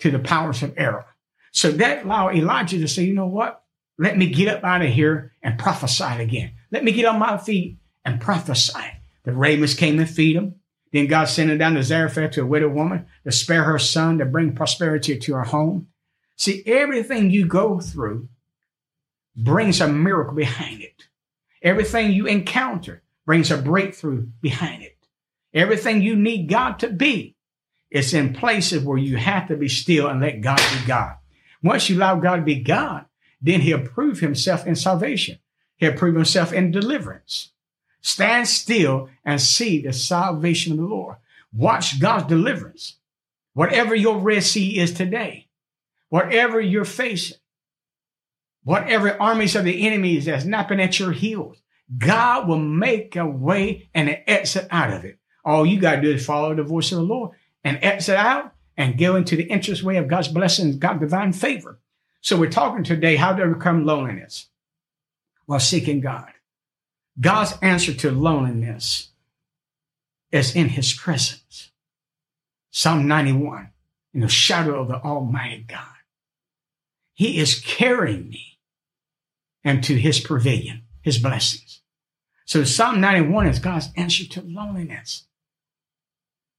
to 0.00 0.10
the 0.10 0.18
powers 0.18 0.62
of 0.62 0.74
error. 0.76 1.06
So 1.50 1.72
that 1.72 2.04
allowed 2.04 2.36
Elijah 2.36 2.78
to 2.78 2.88
say, 2.88 3.04
you 3.04 3.14
know 3.14 3.26
what? 3.26 3.62
Let 3.98 4.16
me 4.16 4.28
get 4.28 4.48
up 4.48 4.64
out 4.64 4.82
of 4.82 4.88
here 4.88 5.32
and 5.42 5.58
prophesy 5.58 6.04
again. 6.04 6.52
Let 6.70 6.84
me 6.84 6.92
get 6.92 7.06
on 7.06 7.18
my 7.18 7.36
feet 7.36 7.78
and 8.04 8.20
prophesy. 8.20 8.84
The 9.24 9.32
ravens 9.32 9.74
came 9.74 9.98
and 9.98 10.08
feed 10.08 10.36
him. 10.36 10.54
Then 10.92 11.06
God 11.06 11.26
sent 11.26 11.50
him 11.50 11.58
down 11.58 11.74
to 11.74 11.82
Zarephath 11.82 12.32
to 12.32 12.42
a 12.42 12.46
widow 12.46 12.68
woman 12.68 13.06
to 13.24 13.32
spare 13.32 13.64
her 13.64 13.78
son, 13.78 14.18
to 14.18 14.24
bring 14.24 14.54
prosperity 14.54 15.18
to 15.18 15.34
her 15.34 15.44
home. 15.44 15.88
See, 16.36 16.62
everything 16.64 17.30
you 17.30 17.46
go 17.46 17.80
through 17.80 18.28
brings 19.36 19.80
a 19.80 19.88
miracle 19.88 20.34
behind 20.34 20.80
it. 20.80 21.08
Everything 21.62 22.12
you 22.12 22.26
encounter 22.26 23.02
brings 23.26 23.50
a 23.50 23.58
breakthrough 23.58 24.28
behind 24.40 24.82
it. 24.82 24.96
Everything 25.52 26.00
you 26.00 26.14
need 26.16 26.48
God 26.48 26.78
to 26.78 26.88
be, 26.88 27.36
it's 27.90 28.14
in 28.14 28.32
places 28.32 28.84
where 28.84 28.98
you 28.98 29.16
have 29.16 29.48
to 29.48 29.56
be 29.56 29.68
still 29.68 30.06
and 30.06 30.20
let 30.20 30.40
God 30.40 30.58
be 30.58 30.86
God. 30.86 31.16
Once 31.62 31.90
you 31.90 31.96
allow 31.96 32.16
God 32.16 32.36
to 32.36 32.42
be 32.42 32.62
God, 32.62 33.06
then 33.40 33.60
he'll 33.60 33.86
prove 33.86 34.20
himself 34.20 34.66
in 34.66 34.74
salvation. 34.74 35.38
He'll 35.76 35.92
prove 35.92 36.16
himself 36.16 36.52
in 36.52 36.70
deliverance. 36.70 37.52
Stand 38.00 38.48
still 38.48 39.08
and 39.24 39.40
see 39.40 39.80
the 39.80 39.92
salvation 39.92 40.72
of 40.72 40.78
the 40.78 40.84
Lord. 40.84 41.16
Watch 41.52 42.00
God's 42.00 42.26
deliverance. 42.26 42.96
Whatever 43.54 43.94
your 43.94 44.18
Red 44.18 44.44
Sea 44.44 44.78
is 44.78 44.92
today, 44.92 45.48
whatever 46.08 46.60
you're 46.60 46.84
facing, 46.84 47.38
whatever 48.64 49.20
armies 49.20 49.56
of 49.56 49.64
the 49.64 49.86
enemies 49.86 50.26
that's 50.26 50.44
napping 50.44 50.80
at 50.80 50.98
your 50.98 51.12
heels, 51.12 51.58
God 51.96 52.46
will 52.46 52.58
make 52.58 53.16
a 53.16 53.26
way 53.26 53.88
and 53.94 54.08
an 54.08 54.18
exit 54.26 54.68
out 54.70 54.92
of 54.92 55.04
it. 55.04 55.18
All 55.44 55.64
you 55.64 55.80
got 55.80 55.96
to 55.96 56.02
do 56.02 56.12
is 56.12 56.24
follow 56.24 56.54
the 56.54 56.62
voice 56.62 56.92
of 56.92 56.98
the 56.98 57.04
Lord 57.04 57.30
and 57.64 57.78
exit 57.82 58.16
out 58.16 58.52
and 58.76 58.98
go 58.98 59.16
into 59.16 59.36
the 59.36 59.44
interest 59.44 59.82
way 59.82 59.96
of 59.96 60.08
God's 60.08 60.28
blessings, 60.28 60.76
God's 60.76 61.00
divine 61.00 61.32
favor. 61.32 61.80
So 62.28 62.36
we're 62.36 62.50
talking 62.50 62.84
today 62.84 63.16
how 63.16 63.32
to 63.32 63.42
overcome 63.42 63.86
loneliness. 63.86 64.50
while 65.46 65.60
seeking 65.60 66.02
God. 66.02 66.30
God's 67.18 67.54
answer 67.62 67.94
to 67.94 68.10
loneliness 68.10 69.12
is 70.30 70.54
in 70.54 70.68
his 70.68 70.92
presence. 70.92 71.70
Psalm 72.70 73.08
91, 73.08 73.70
in 74.12 74.20
the 74.20 74.28
shadow 74.28 74.82
of 74.82 74.88
the 74.88 75.02
Almighty 75.02 75.64
God. 75.66 75.96
He 77.14 77.38
is 77.38 77.60
carrying 77.60 78.28
me 78.28 78.58
into 79.64 79.94
his 79.94 80.20
pavilion, 80.20 80.82
his 81.00 81.16
blessings. 81.16 81.80
So 82.44 82.62
Psalm 82.62 83.00
91 83.00 83.46
is 83.46 83.58
God's 83.58 83.88
answer 83.96 84.26
to 84.26 84.42
loneliness. 84.42 85.24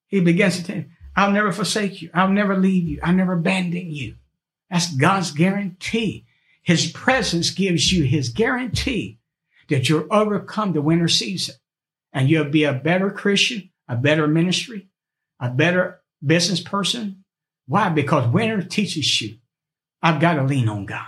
He 0.08 0.20
begins 0.20 0.58
to 0.58 0.64
tell 0.64 0.86
I'll 1.16 1.32
never 1.32 1.52
forsake 1.52 2.02
you. 2.02 2.10
I'll 2.12 2.30
never 2.30 2.58
leave 2.58 2.88
you. 2.88 3.00
I'll 3.04 3.14
never 3.14 3.34
abandon 3.34 3.92
you. 3.92 4.16
That's 4.70 4.94
God's 4.94 5.32
guarantee. 5.32 6.26
His 6.62 6.92
presence 6.92 7.50
gives 7.50 7.92
you 7.92 8.04
his 8.04 8.30
guarantee 8.30 9.20
that 9.70 9.90
you'll 9.90 10.08
overcome 10.12 10.74
the 10.74 10.82
winter 10.82 11.08
season 11.08 11.56
and 12.14 12.30
you'll 12.30 12.50
be 12.50 12.64
a 12.64 12.74
better 12.74 13.10
Christian, 13.10 13.70
a 13.88 13.96
better 13.96 14.28
ministry, 14.28 14.90
a 15.40 15.50
better 15.50 16.02
business 16.24 16.60
person. 16.60 17.24
Why? 17.68 17.90
Because 17.90 18.32
winter 18.32 18.62
teaches 18.62 19.22
you 19.22 19.38
I've 20.02 20.22
got 20.22 20.36
to 20.36 20.44
lean 20.44 20.70
on 20.70 20.86
God. 20.86 21.06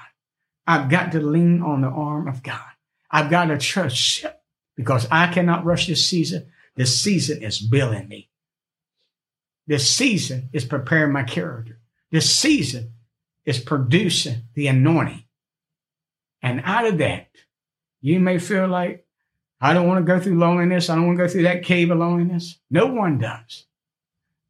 I've 0.67 0.89
got 0.89 1.11
to 1.13 1.21
lean 1.21 1.61
on 1.61 1.81
the 1.81 1.87
arm 1.87 2.27
of 2.27 2.43
God. 2.43 2.59
I've 3.09 3.29
got 3.29 3.45
to 3.45 3.57
trust 3.57 4.25
because 4.75 5.07
I 5.11 5.27
cannot 5.27 5.65
rush 5.65 5.87
this 5.87 6.05
season. 6.05 6.47
This 6.75 6.99
season 6.99 7.41
is 7.41 7.59
building 7.59 8.07
me. 8.07 8.29
This 9.67 9.89
season 9.89 10.49
is 10.53 10.65
preparing 10.65 11.13
my 11.13 11.23
character. 11.23 11.79
This 12.11 12.29
season 12.29 12.93
is 13.45 13.59
producing 13.59 14.43
the 14.53 14.67
anointing. 14.67 15.23
And 16.41 16.61
out 16.63 16.85
of 16.85 16.97
that, 16.99 17.29
you 18.01 18.19
may 18.19 18.39
feel 18.39 18.67
like, 18.67 19.05
I 19.59 19.73
don't 19.73 19.87
want 19.87 20.05
to 20.05 20.11
go 20.11 20.19
through 20.19 20.39
loneliness. 20.39 20.89
I 20.89 20.95
don't 20.95 21.05
want 21.05 21.19
to 21.19 21.23
go 21.25 21.29
through 21.29 21.43
that 21.43 21.63
cave 21.63 21.91
of 21.91 21.99
loneliness. 21.99 22.59
No 22.69 22.87
one 22.87 23.19
does. 23.19 23.67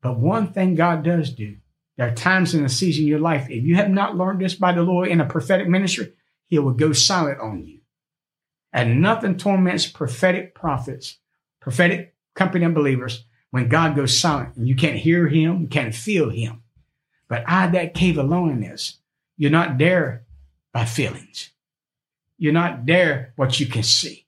But 0.02 0.18
one 0.18 0.54
thing 0.54 0.76
God 0.76 1.04
does 1.04 1.32
do, 1.32 1.58
there 1.98 2.08
are 2.08 2.16
times 2.16 2.56
in 2.56 2.64
the 2.64 2.70
season 2.70 3.04
of 3.04 3.10
your 3.10 3.20
life, 3.20 3.50
if 3.50 3.64
you 3.64 3.76
have 3.76 3.90
not 3.90 4.16
learned 4.16 4.42
this 4.42 4.56
by 4.56 4.72
the 4.72 4.84
Lord 4.84 5.10
in 5.10 5.20
a 5.22 5.26
prophetic 5.26 5.68
ministry, 5.68 6.14
He 6.48 6.58
will 6.60 6.74
go 6.74 6.94
silent 6.94 7.40
on 7.42 7.66
you. 7.66 7.80
And 8.74 9.02
nothing 9.02 9.38
torments 9.38 9.86
prophetic 9.86 10.56
prophets, 10.56 11.20
prophetic 11.60 12.16
company 12.34 12.66
of 12.66 12.74
believers 12.74 13.26
when 13.52 13.68
God 13.68 13.96
goes 13.96 14.18
silent 14.18 14.56
and 14.56 14.68
you 14.68 14.76
can't 14.76 14.98
hear 14.98 15.28
Him, 15.28 15.62
you 15.62 15.68
can't 15.68 15.94
feel 15.94 16.30
Him. 16.30 16.61
But 17.32 17.46
out 17.48 17.68
of 17.68 17.72
that 17.72 17.94
cave 17.94 18.18
of 18.18 18.28
loneliness, 18.28 18.98
you're 19.38 19.52
not 19.52 19.78
there 19.78 20.26
by 20.74 20.84
feelings. 20.84 21.52
You're 22.38 22.52
not 22.52 22.86
there 22.86 23.32
what 23.38 23.58
you 23.58 23.68
can 23.68 23.84
see. 23.84 24.26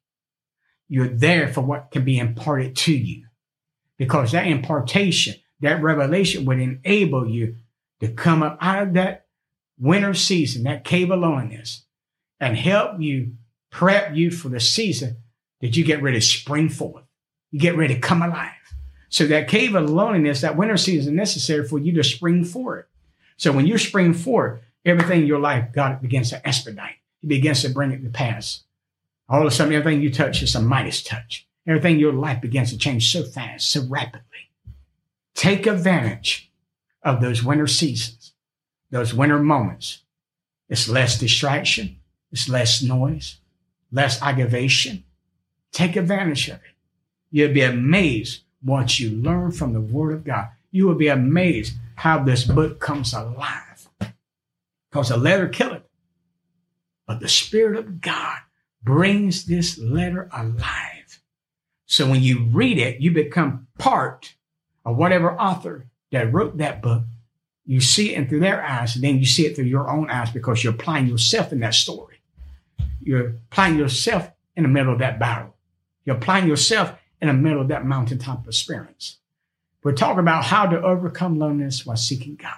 You're 0.88 1.10
there 1.10 1.50
for 1.50 1.60
what 1.60 1.92
can 1.92 2.06
be 2.06 2.18
imparted 2.18 2.78
to 2.78 2.94
you. 2.94 3.26
Because 3.98 4.32
that 4.32 4.48
impartation, 4.48 5.36
that 5.60 5.84
revelation 5.84 6.46
would 6.46 6.62
enable 6.62 7.28
you 7.28 7.58
to 8.00 8.08
come 8.08 8.42
up 8.42 8.58
out 8.62 8.84
of 8.84 8.94
that 8.94 9.26
winter 9.78 10.14
season, 10.14 10.64
that 10.64 10.86
cave 10.86 11.12
of 11.12 11.20
loneliness, 11.20 11.84
and 12.40 12.56
help 12.56 13.02
you 13.02 13.34
prep 13.70 14.16
you 14.16 14.32
for 14.32 14.48
the 14.48 14.62
season 14.62 15.18
that 15.60 15.76
you 15.76 15.84
get 15.84 16.02
ready 16.02 16.22
to 16.22 16.26
spring 16.26 16.70
forth. 16.70 17.04
You 17.52 17.60
get 17.60 17.76
ready 17.76 17.96
to 17.96 18.00
come 18.00 18.22
alive. 18.22 18.52
So 19.10 19.28
that 19.28 19.50
cave 19.50 19.76
of 19.76 19.90
loneliness, 19.90 20.40
that 20.40 20.56
winter 20.56 20.78
season 20.78 21.16
is 21.16 21.18
necessary 21.18 21.68
for 21.68 21.80
you 21.80 21.92
to 21.96 22.04
spring 22.06 22.46
forward. 22.46 22.86
So 23.44 23.52
when 23.52 23.68
you 23.68 23.78
spring 23.78 24.14
forward, 24.14 24.62
everything 24.86 25.24
in 25.24 25.28
your 25.28 25.42
life, 25.42 25.74
God 25.74 26.02
begins 26.02 26.30
to 26.30 26.48
expedite. 26.48 26.96
He 27.20 27.28
begins 27.28 27.62
to 27.64 27.70
bring 27.70 27.92
it 27.92 28.02
to 28.02 28.10
pass. 28.10 28.64
All 29.28 29.42
of 29.42 29.48
a 29.48 29.52
sudden, 29.52 29.74
everything 29.74 30.02
you 30.02 30.14
touch 30.14 30.42
is 30.42 30.56
a 30.56 30.62
Midas 30.62 31.04
touch. 31.04 31.46
Everything 31.68 31.96
in 31.96 32.00
your 32.00 32.14
life 32.14 32.40
begins 32.40 32.70
to 32.70 32.78
change 32.78 33.12
so 33.12 33.26
fast, 33.26 33.70
so 33.70 33.86
rapidly. 33.90 34.50
Take 35.36 35.68
advantage 35.68 36.54
of 37.02 37.20
those 37.20 37.44
winter 37.44 37.68
seasons, 37.68 38.32
those 38.92 39.14
winter 39.14 39.40
moments. 39.40 40.04
It's 40.70 40.88
less 40.88 41.20
distraction. 41.20 41.98
It's 42.32 42.48
less 42.48 42.82
noise, 42.82 43.42
less 43.92 44.22
aggravation. 44.22 45.04
Take 45.74 45.98
advantage 45.98 46.48
of 46.48 46.56
it. 46.56 46.76
You'll 47.30 47.54
be 47.54 47.64
amazed 47.64 48.44
once 48.64 49.02
you 49.02 49.10
learn 49.10 49.52
from 49.52 49.74
the 49.74 49.82
Word 49.82 50.14
of 50.14 50.24
God. 50.24 50.48
You 50.72 50.88
will 50.88 50.96
be 50.96 51.10
amazed 51.10 51.74
how 51.96 52.24
this 52.24 52.44
book 52.44 52.80
comes 52.80 53.14
alive. 53.14 53.90
Because 54.90 55.10
a 55.12 55.18
letter 55.18 55.48
killeth, 55.48 55.84
but 57.08 57.20
the 57.20 57.28
Spirit 57.28 57.78
of 57.78 58.00
God 58.00 58.38
brings 58.84 59.46
this 59.46 59.78
letter 59.80 60.30
alive. 60.32 61.22
So 61.86 62.10
when 62.10 62.22
you 62.22 62.46
read 62.46 62.78
it, 62.78 63.02
you 63.02 63.12
become 63.12 63.68
part 63.78 64.36
of 64.86 64.98
whatever 64.98 65.34
author 65.40 65.88
that 66.12 66.32
wrote 66.32 66.58
that 66.58 66.82
book. 66.82 67.04
You 67.66 67.80
see 67.82 68.16
it 68.16 68.30
through 68.30 68.42
their 68.42 68.64
eyes, 68.64 68.96
and 68.96 69.04
then 69.04 69.18
you 69.18 69.26
see 69.26 69.46
it 69.46 69.56
through 69.56 69.66
your 69.66 69.90
own 69.90 70.10
eyes 70.10 70.30
because 70.32 70.64
you're 70.64 70.74
applying 70.74 71.08
yourself 71.08 71.52
in 71.52 71.60
that 71.62 71.74
story. 71.74 72.22
You're 73.02 73.38
applying 73.52 73.78
yourself 73.78 74.30
in 74.56 74.64
the 74.64 74.70
middle 74.70 74.94
of 74.94 75.00
that 75.00 75.20
battle. 75.20 75.56
You're 76.06 76.18
applying 76.18 76.48
yourself 76.48 76.94
in 77.22 77.30
the 77.30 77.34
middle 77.34 77.62
of 77.62 77.70
that 77.70 77.86
mountaintop 77.86 78.46
experience. 78.48 79.20
We're 79.84 79.94
talking 79.94 80.20
about 80.20 80.46
how 80.46 80.66
to 80.68 80.82
overcome 80.82 81.38
loneliness 81.38 81.86
while 81.86 81.98
seeking 81.98 82.36
God. 82.36 82.54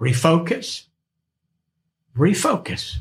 Refocus. 0.00 0.86
Refocus. 2.16 2.96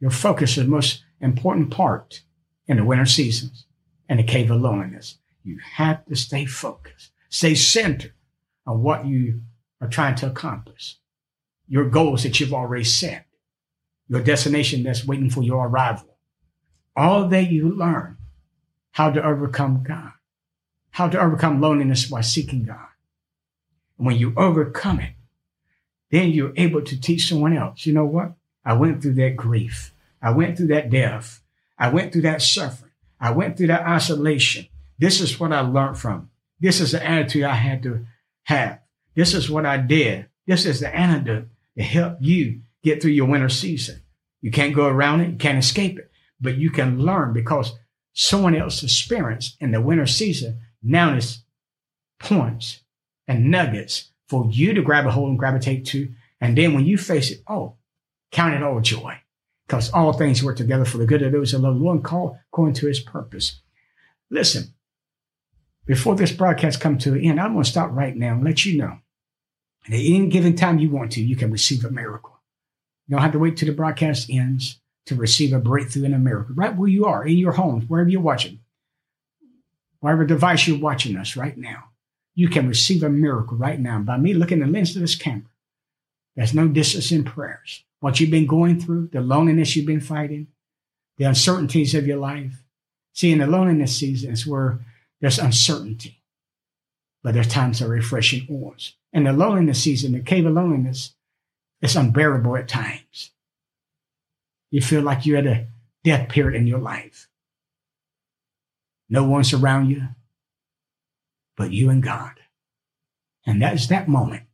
Your 0.00 0.10
focus 0.10 0.50
is 0.50 0.64
the 0.64 0.70
most 0.70 1.02
important 1.20 1.70
part 1.70 2.22
in 2.66 2.76
the 2.76 2.84
winter 2.84 3.06
seasons 3.06 3.66
and 4.08 4.18
the 4.18 4.24
cave 4.24 4.50
of 4.50 4.60
loneliness. 4.60 5.18
You 5.42 5.58
have 5.74 6.04
to 6.06 6.16
stay 6.16 6.44
focused, 6.44 7.12
stay 7.30 7.54
centered 7.54 8.12
on 8.66 8.82
what 8.82 9.06
you 9.06 9.40
are 9.80 9.88
trying 9.88 10.14
to 10.16 10.26
accomplish, 10.26 10.98
your 11.66 11.88
goals 11.88 12.22
that 12.24 12.40
you've 12.40 12.52
already 12.52 12.84
set, 12.84 13.26
your 14.08 14.22
destination 14.22 14.82
that's 14.82 15.06
waiting 15.06 15.30
for 15.30 15.42
your 15.42 15.66
arrival. 15.66 16.18
All 16.94 17.28
that 17.28 17.50
you 17.50 17.70
learn 17.70 18.18
how 18.92 19.10
to 19.10 19.24
overcome 19.24 19.82
God, 19.82 20.12
how 20.90 21.08
to 21.08 21.20
overcome 21.20 21.60
loneliness 21.60 22.06
by 22.06 22.20
seeking 22.20 22.64
God. 22.64 22.86
And 23.98 24.06
when 24.06 24.16
you 24.16 24.32
overcome 24.36 25.00
it, 25.00 25.12
then 26.10 26.30
you're 26.30 26.52
able 26.56 26.82
to 26.82 27.00
teach 27.00 27.28
someone 27.28 27.56
else. 27.56 27.86
You 27.86 27.92
know 27.92 28.04
what? 28.04 28.32
I 28.64 28.74
went 28.74 29.00
through 29.00 29.14
that 29.14 29.36
grief. 29.36 29.94
I 30.20 30.30
went 30.30 30.56
through 30.56 30.68
that 30.68 30.90
death. 30.90 31.40
I 31.78 31.88
went 31.88 32.12
through 32.12 32.22
that 32.22 32.42
suffering. 32.42 32.90
I 33.20 33.30
went 33.30 33.56
through 33.56 33.68
that 33.68 33.86
isolation. 33.86 34.66
This 34.98 35.20
is 35.20 35.38
what 35.38 35.52
I 35.52 35.60
learned 35.60 35.98
from. 35.98 36.30
This 36.58 36.80
is 36.80 36.92
the 36.92 37.06
attitude 37.06 37.44
I 37.44 37.54
had 37.54 37.82
to 37.84 38.06
have. 38.44 38.80
This 39.14 39.34
is 39.34 39.50
what 39.50 39.64
I 39.64 39.78
did. 39.78 40.26
This 40.46 40.66
is 40.66 40.80
the 40.80 40.94
antidote 40.94 41.48
to 41.76 41.82
help 41.82 42.18
you 42.20 42.62
get 42.82 43.00
through 43.00 43.12
your 43.12 43.26
winter 43.26 43.48
season. 43.48 44.00
You 44.42 44.50
can't 44.50 44.74
go 44.74 44.86
around 44.86 45.20
it. 45.20 45.30
You 45.30 45.36
can't 45.36 45.58
escape 45.58 45.98
it, 45.98 46.10
but 46.40 46.56
you 46.56 46.70
can 46.70 47.00
learn 47.00 47.32
because 47.32 47.78
someone 48.12 48.56
else's 48.56 48.84
experience 48.84 49.56
in 49.60 49.70
the 49.70 49.80
winter 49.80 50.06
season 50.06 50.60
now 50.82 51.14
it's 51.14 51.44
points 52.18 52.80
and 53.26 53.50
nuggets 53.50 54.10
for 54.28 54.48
you 54.50 54.74
to 54.74 54.82
grab 54.82 55.06
a 55.06 55.10
hold 55.10 55.30
and 55.30 55.38
gravitate 55.38 55.86
to. 55.86 56.12
And 56.40 56.56
then 56.56 56.74
when 56.74 56.86
you 56.86 56.96
face 56.96 57.30
it, 57.30 57.42
oh, 57.48 57.76
Count 58.32 58.54
it 58.54 58.62
all 58.62 58.80
joy, 58.80 59.18
because 59.66 59.90
all 59.90 60.12
things 60.12 60.42
work 60.42 60.56
together 60.56 60.84
for 60.84 60.98
the 60.98 61.06
good 61.06 61.22
of 61.22 61.32
those 61.32 61.50
who 61.50 61.58
love 61.58 61.74
the 61.74 61.80
Lord 61.80 62.04
call 62.04 62.38
according 62.52 62.74
to 62.74 62.86
his 62.86 63.00
purpose. 63.00 63.60
Listen, 64.30 64.74
before 65.84 66.14
this 66.14 66.30
broadcast 66.30 66.80
comes 66.80 67.02
to 67.02 67.14
an 67.14 67.24
end, 67.24 67.40
I'm 67.40 67.54
going 67.54 67.64
to 67.64 67.70
stop 67.70 67.90
right 67.90 68.14
now 68.14 68.34
and 68.34 68.44
let 68.44 68.64
you 68.64 68.78
know 68.78 68.98
at 69.86 69.94
any 69.94 70.28
given 70.28 70.54
time 70.54 70.78
you 70.78 70.90
want 70.90 71.12
to, 71.12 71.20
you 71.20 71.34
can 71.34 71.50
receive 71.50 71.84
a 71.84 71.90
miracle. 71.90 72.38
You 73.08 73.16
don't 73.16 73.22
have 73.22 73.32
to 73.32 73.40
wait 73.40 73.56
till 73.56 73.66
the 73.66 73.74
broadcast 73.74 74.30
ends 74.30 74.78
to 75.06 75.16
receive 75.16 75.52
a 75.52 75.58
breakthrough 75.58 76.04
in 76.04 76.14
a 76.14 76.18
miracle. 76.18 76.54
Right 76.54 76.76
where 76.76 76.88
you 76.88 77.06
are, 77.06 77.26
in 77.26 77.38
your 77.38 77.52
home, 77.52 77.82
wherever 77.88 78.08
you're 78.08 78.20
watching, 78.20 78.59
whatever 80.00 80.24
device 80.24 80.66
you're 80.66 80.78
watching 80.78 81.16
us 81.16 81.36
right 81.36 81.56
now, 81.56 81.84
you 82.34 82.48
can 82.48 82.68
receive 82.68 83.02
a 83.02 83.08
miracle 83.08 83.56
right 83.56 83.78
now 83.78 84.00
by 84.00 84.16
me 84.16 84.34
looking 84.34 84.60
in 84.60 84.66
the 84.66 84.72
lens 84.72 84.94
of 84.96 85.02
this 85.02 85.14
camera. 85.14 85.50
There's 86.36 86.54
no 86.54 86.68
distance 86.68 87.12
in 87.12 87.24
prayers 87.24 87.84
what 88.00 88.18
you've 88.18 88.30
been 88.30 88.46
going 88.46 88.80
through, 88.80 89.08
the 89.12 89.20
loneliness 89.20 89.76
you've 89.76 89.86
been 89.86 90.00
fighting, 90.00 90.48
the 91.18 91.24
uncertainties 91.24 91.94
of 91.94 92.06
your 92.06 92.16
life. 92.16 92.64
See, 93.12 93.30
in 93.30 93.38
the 93.38 93.46
loneliness 93.46 93.96
season 93.96 94.32
is 94.32 94.46
where 94.46 94.80
there's 95.20 95.38
uncertainty, 95.38 96.22
but 97.22 97.34
there's 97.34 97.48
times 97.48 97.80
of 97.80 97.90
refreshing 97.90 98.46
oars. 98.48 98.94
In 99.12 99.24
the 99.24 99.32
loneliness 99.32 99.82
season, 99.82 100.12
the 100.12 100.20
cave 100.20 100.46
of 100.46 100.54
loneliness 100.54 101.14
is 101.82 101.96
unbearable 101.96 102.56
at 102.56 102.68
times. 102.68 103.30
You 104.70 104.80
feel 104.80 105.02
like 105.02 105.26
you're 105.26 105.38
at 105.38 105.46
a 105.46 105.66
death 106.04 106.28
period 106.30 106.58
in 106.58 106.66
your 106.66 106.78
life. 106.78 107.28
No 109.10 109.24
one's 109.24 109.52
around 109.52 109.90
you 109.90 110.08
but 111.60 111.72
you 111.72 111.90
and 111.90 112.02
God. 112.02 112.40
And 113.44 113.60
that 113.60 113.74
is 113.74 113.88
that 113.88 114.08
moment 114.08 114.44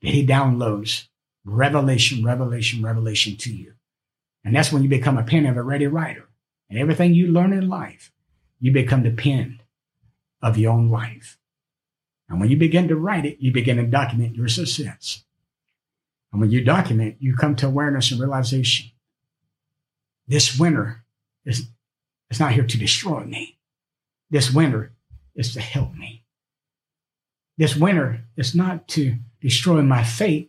that 0.00 0.14
He 0.14 0.26
downloads 0.26 1.08
revelation, 1.44 2.24
revelation, 2.24 2.82
revelation 2.82 3.36
to 3.36 3.54
you. 3.54 3.74
And 4.42 4.56
that's 4.56 4.72
when 4.72 4.82
you 4.82 4.88
become 4.88 5.18
a 5.18 5.22
pen 5.22 5.44
of 5.44 5.58
a 5.58 5.62
ready 5.62 5.86
writer. 5.86 6.26
and 6.70 6.78
everything 6.78 7.12
you 7.12 7.26
learn 7.26 7.52
in 7.52 7.68
life, 7.68 8.10
you 8.58 8.72
become 8.72 9.02
the 9.02 9.10
pen 9.10 9.60
of 10.40 10.56
your 10.56 10.72
own 10.72 10.88
life. 10.88 11.38
And 12.30 12.40
when 12.40 12.48
you 12.48 12.56
begin 12.56 12.88
to 12.88 12.96
write 12.96 13.26
it, 13.26 13.36
you 13.40 13.52
begin 13.52 13.76
to 13.76 13.86
document 13.86 14.34
your 14.34 14.48
success. 14.48 15.22
And 16.32 16.40
when 16.40 16.50
you 16.50 16.64
document, 16.64 17.16
you 17.20 17.36
come 17.36 17.54
to 17.56 17.66
awareness 17.66 18.10
and 18.10 18.18
realization. 18.18 18.90
This 20.26 20.58
winter 20.58 21.04
is, 21.44 21.68
is 22.30 22.40
not 22.40 22.52
here 22.52 22.64
to 22.64 22.78
destroy 22.78 23.24
me. 23.24 23.53
This 24.34 24.52
winter 24.52 24.90
is 25.36 25.52
to 25.52 25.60
help 25.60 25.94
me. 25.94 26.24
This 27.56 27.76
winter 27.76 28.24
is 28.36 28.52
not 28.52 28.88
to 28.88 29.18
destroy 29.40 29.80
my 29.80 30.02
faith. 30.02 30.48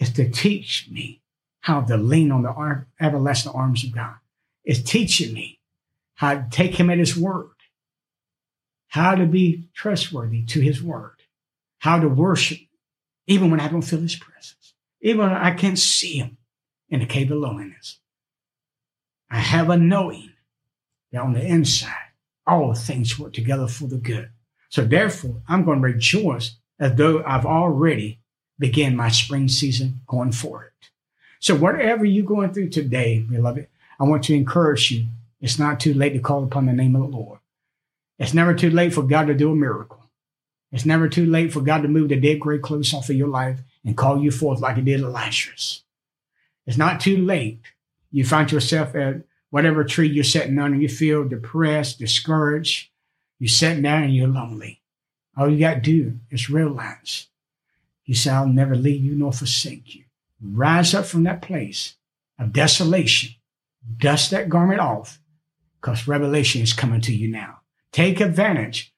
It's 0.00 0.10
to 0.14 0.28
teach 0.28 0.88
me 0.90 1.22
how 1.60 1.82
to 1.82 1.96
lean 1.96 2.32
on 2.32 2.42
the 2.42 2.84
everlasting 3.00 3.52
arms 3.52 3.84
of 3.84 3.92
God. 3.94 4.16
It's 4.64 4.82
teaching 4.82 5.32
me 5.32 5.60
how 6.16 6.34
to 6.34 6.46
take 6.50 6.74
him 6.74 6.90
at 6.90 6.98
his 6.98 7.16
word, 7.16 7.54
how 8.88 9.14
to 9.14 9.26
be 9.26 9.68
trustworthy 9.72 10.42
to 10.46 10.60
his 10.60 10.82
word, 10.82 11.22
how 11.78 12.00
to 12.00 12.08
worship, 12.08 12.58
even 13.28 13.52
when 13.52 13.60
I 13.60 13.68
don't 13.68 13.82
feel 13.82 14.00
his 14.00 14.16
presence, 14.16 14.74
even 15.00 15.20
when 15.20 15.30
I 15.30 15.52
can't 15.52 15.78
see 15.78 16.16
him 16.16 16.38
in 16.88 16.98
the 16.98 17.06
cave 17.06 17.30
of 17.30 17.38
loneliness. 17.38 18.00
I 19.30 19.38
have 19.38 19.70
a 19.70 19.76
knowing 19.76 20.32
that 21.12 21.22
on 21.22 21.34
the 21.34 21.46
inside, 21.46 22.07
all 22.48 22.74
things 22.74 23.18
work 23.18 23.34
together 23.34 23.68
for 23.68 23.86
the 23.86 23.98
good. 23.98 24.30
So 24.70 24.84
therefore, 24.84 25.42
I'm 25.48 25.64
going 25.64 25.80
to 25.80 25.88
rejoice 25.88 26.56
as 26.80 26.94
though 26.94 27.22
I've 27.24 27.46
already 27.46 28.20
began 28.58 28.96
my 28.96 29.08
spring 29.08 29.48
season 29.48 30.00
going 30.06 30.32
forward. 30.32 30.72
So 31.40 31.54
whatever 31.54 32.04
you're 32.04 32.26
going 32.26 32.52
through 32.52 32.70
today, 32.70 33.20
beloved, 33.20 33.68
I 34.00 34.04
want 34.04 34.24
to 34.24 34.34
encourage 34.34 34.90
you. 34.90 35.06
It's 35.40 35.58
not 35.58 35.78
too 35.78 35.94
late 35.94 36.14
to 36.14 36.18
call 36.18 36.42
upon 36.42 36.66
the 36.66 36.72
name 36.72 36.96
of 36.96 37.02
the 37.02 37.16
Lord. 37.16 37.38
It's 38.18 38.34
never 38.34 38.54
too 38.54 38.70
late 38.70 38.92
for 38.92 39.02
God 39.02 39.28
to 39.28 39.34
do 39.34 39.52
a 39.52 39.54
miracle. 39.54 40.02
It's 40.72 40.84
never 40.84 41.08
too 41.08 41.26
late 41.26 41.52
for 41.52 41.60
God 41.60 41.82
to 41.82 41.88
move 41.88 42.08
the 42.08 42.20
dead 42.20 42.40
gray 42.40 42.58
clothes 42.58 42.92
off 42.92 43.08
of 43.08 43.16
your 43.16 43.28
life 43.28 43.60
and 43.84 43.96
call 43.96 44.20
you 44.20 44.30
forth 44.30 44.60
like 44.60 44.76
he 44.76 44.82
did 44.82 45.00
Lazarus. 45.00 45.82
It's 46.66 46.76
not 46.76 47.00
too 47.00 47.16
late. 47.16 47.60
You 48.10 48.24
find 48.24 48.50
yourself 48.50 48.94
at 48.94 49.22
whatever 49.50 49.84
tree 49.84 50.08
you're 50.08 50.24
sitting 50.24 50.58
under, 50.58 50.76
you 50.76 50.88
feel 50.88 51.28
depressed, 51.28 51.98
discouraged. 51.98 52.90
You're 53.38 53.48
sitting 53.48 53.82
there 53.82 54.02
and 54.02 54.14
you're 54.14 54.28
lonely. 54.28 54.82
All 55.36 55.48
you 55.48 55.58
got 55.60 55.74
to 55.74 55.80
do 55.80 56.18
is 56.30 56.50
realize 56.50 57.28
He 58.02 58.14
said, 58.14 58.34
I'll 58.34 58.48
never 58.48 58.74
leave 58.74 59.04
you 59.04 59.14
nor 59.14 59.32
forsake 59.32 59.94
you. 59.94 60.04
Rise 60.42 60.94
up 60.94 61.04
from 61.04 61.24
that 61.24 61.42
place 61.42 61.96
of 62.38 62.52
desolation, 62.52 63.34
dust 63.98 64.30
that 64.30 64.48
garment 64.48 64.80
off, 64.80 65.20
because 65.80 66.08
revelation 66.08 66.62
is 66.62 66.72
coming 66.72 67.00
to 67.02 67.14
you 67.14 67.28
now. 67.28 67.60
Take 67.92 68.20
advantage 68.20 68.92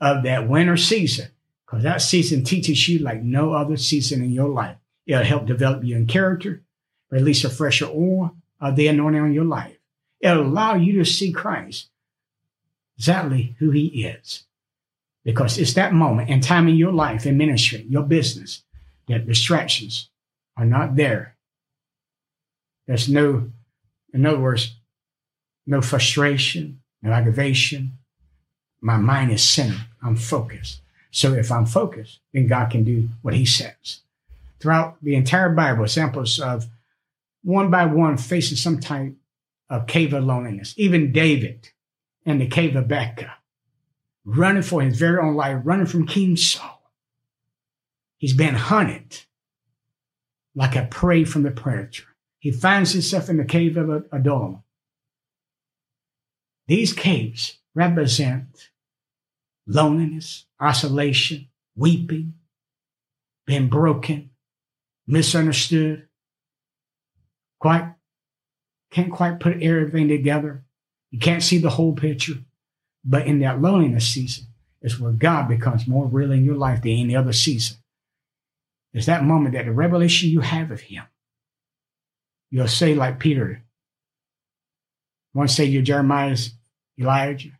of 0.00 0.22
that 0.22 0.48
winter 0.48 0.76
season, 0.76 1.28
because 1.64 1.82
that 1.82 2.02
season 2.02 2.42
teaches 2.42 2.88
you 2.88 3.00
like 3.00 3.22
no 3.22 3.52
other 3.52 3.76
season 3.76 4.22
in 4.22 4.32
your 4.32 4.48
life. 4.48 4.76
It'll 5.06 5.22
help 5.22 5.46
develop 5.46 5.84
you 5.84 5.96
in 5.96 6.06
character, 6.06 6.62
release 7.10 7.44
a 7.44 7.50
fresher 7.50 7.86
oil 7.86 8.34
of 8.60 8.76
the 8.76 8.88
anointing 8.88 9.20
on 9.20 9.34
your 9.34 9.44
life. 9.44 9.73
It'll 10.24 10.46
allow 10.46 10.74
you 10.74 10.94
to 10.94 11.04
see 11.04 11.32
Christ 11.32 11.90
exactly 12.96 13.54
who 13.58 13.70
he 13.70 14.06
is. 14.06 14.44
Because 15.22 15.58
it's 15.58 15.74
that 15.74 15.92
moment 15.92 16.30
and 16.30 16.42
time 16.42 16.66
in 16.66 16.76
your 16.76 16.92
life, 16.92 17.26
in 17.26 17.36
ministry, 17.36 17.84
your 17.88 18.02
business, 18.02 18.62
that 19.06 19.26
distractions 19.26 20.08
are 20.56 20.64
not 20.64 20.96
there. 20.96 21.36
There's 22.86 23.08
no, 23.08 23.50
in 24.14 24.24
other 24.24 24.38
words, 24.38 24.76
no 25.66 25.82
frustration, 25.82 26.80
no 27.02 27.12
aggravation. 27.12 27.98
My 28.80 28.96
mind 28.96 29.30
is 29.30 29.42
centered. 29.42 29.86
I'm 30.02 30.16
focused. 30.16 30.80
So 31.10 31.34
if 31.34 31.52
I'm 31.52 31.66
focused, 31.66 32.20
then 32.32 32.46
God 32.46 32.70
can 32.70 32.84
do 32.84 33.08
what 33.20 33.34
he 33.34 33.44
says. 33.44 34.00
Throughout 34.58 34.96
the 35.02 35.16
entire 35.16 35.50
Bible, 35.50 35.84
examples 35.84 36.40
of 36.40 36.66
one 37.42 37.70
by 37.70 37.84
one 37.84 38.16
facing 38.16 38.56
some 38.56 38.80
type 38.80 39.14
of 39.70 39.86
cave 39.86 40.12
of 40.12 40.24
loneliness. 40.24 40.74
Even 40.76 41.12
David 41.12 41.70
in 42.24 42.38
the 42.38 42.46
cave 42.46 42.76
of 42.76 42.88
Baca, 42.88 43.34
running 44.24 44.62
for 44.62 44.82
his 44.82 44.98
very 44.98 45.18
own 45.18 45.34
life, 45.34 45.60
running 45.64 45.86
from 45.86 46.06
King 46.06 46.36
Saul. 46.36 46.90
He's 48.18 48.34
been 48.34 48.54
hunted 48.54 49.20
like 50.54 50.76
a 50.76 50.86
prey 50.86 51.24
from 51.24 51.42
the 51.42 51.50
predator. 51.50 52.04
He 52.38 52.50
finds 52.50 52.92
himself 52.92 53.28
in 53.28 53.36
the 53.36 53.44
cave 53.44 53.76
of 53.76 54.06
Adullam. 54.12 54.62
These 56.66 56.92
caves 56.92 57.58
represent 57.74 58.70
loneliness, 59.66 60.46
isolation, 60.62 61.48
weeping, 61.76 62.34
being 63.46 63.68
broken, 63.68 64.30
misunderstood, 65.06 66.08
quite 67.58 67.94
can't 68.94 69.12
quite 69.12 69.40
put 69.40 69.60
everything 69.60 70.08
together. 70.08 70.64
You 71.10 71.18
can't 71.18 71.42
see 71.42 71.58
the 71.58 71.70
whole 71.70 71.94
picture. 71.94 72.34
But 73.04 73.26
in 73.26 73.40
that 73.40 73.60
loneliness 73.60 74.06
season 74.06 74.46
is 74.82 75.00
where 75.00 75.12
God 75.12 75.48
becomes 75.48 75.88
more 75.88 76.06
real 76.06 76.30
in 76.30 76.44
your 76.44 76.54
life 76.54 76.82
than 76.82 76.92
any 76.92 77.16
other 77.16 77.32
season. 77.32 77.78
It's 78.92 79.06
that 79.06 79.24
moment 79.24 79.54
that 79.54 79.64
the 79.64 79.72
revelation 79.72 80.30
you 80.30 80.40
have 80.40 80.70
of 80.70 80.80
Him, 80.80 81.02
you'll 82.50 82.68
say, 82.68 82.94
like 82.94 83.18
Peter, 83.18 83.64
to 85.34 85.48
say 85.48 85.64
you're 85.64 85.82
Jeremiah's 85.82 86.54
Elijah? 86.98 87.58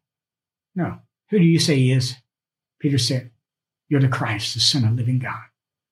No. 0.76 0.98
Who 1.30 1.38
do 1.38 1.44
you 1.44 1.58
say 1.58 1.76
he 1.76 1.90
is? 1.90 2.14
Peter 2.78 2.98
said, 2.98 3.30
You're 3.88 4.00
the 4.00 4.08
Christ, 4.08 4.54
the 4.54 4.60
Son 4.60 4.84
of 4.84 4.94
living 4.94 5.18
God. 5.18 5.42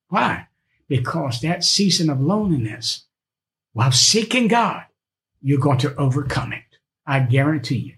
Why? 0.08 0.46
Because 0.88 1.40
that 1.40 1.64
season 1.64 2.08
of 2.08 2.20
loneliness, 2.20 3.06
while 3.72 3.90
seeking 3.90 4.46
God, 4.46 4.84
you're 5.42 5.60
going 5.60 5.78
to 5.78 5.94
overcome 5.96 6.52
it. 6.52 6.62
I 7.06 7.20
guarantee 7.20 7.76
you. 7.76 7.94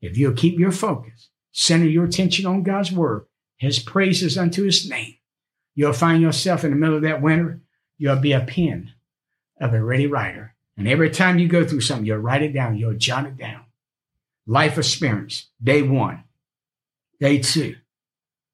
If 0.00 0.16
you'll 0.16 0.32
keep 0.32 0.58
your 0.58 0.72
focus, 0.72 1.28
center 1.52 1.86
your 1.86 2.04
attention 2.04 2.46
on 2.46 2.62
God's 2.62 2.92
word, 2.92 3.26
his 3.56 3.78
praises 3.78 4.36
unto 4.36 4.64
his 4.64 4.88
name, 4.88 5.16
you'll 5.74 5.92
find 5.92 6.22
yourself 6.22 6.64
in 6.64 6.70
the 6.70 6.76
middle 6.76 6.96
of 6.96 7.02
that 7.02 7.22
winter. 7.22 7.60
You'll 7.98 8.16
be 8.16 8.32
a 8.32 8.40
pen 8.40 8.92
of 9.60 9.72
a 9.72 9.82
ready 9.82 10.06
writer. 10.06 10.54
And 10.76 10.86
every 10.86 11.10
time 11.10 11.38
you 11.38 11.48
go 11.48 11.66
through 11.66 11.80
something, 11.80 12.04
you'll 12.06 12.18
write 12.18 12.42
it 12.42 12.52
down, 12.52 12.76
you'll 12.76 12.94
jot 12.94 13.26
it 13.26 13.36
down. 13.36 13.64
Life 14.46 14.78
experience, 14.78 15.48
day 15.62 15.82
one, 15.82 16.24
day 17.20 17.38
two. 17.38 17.76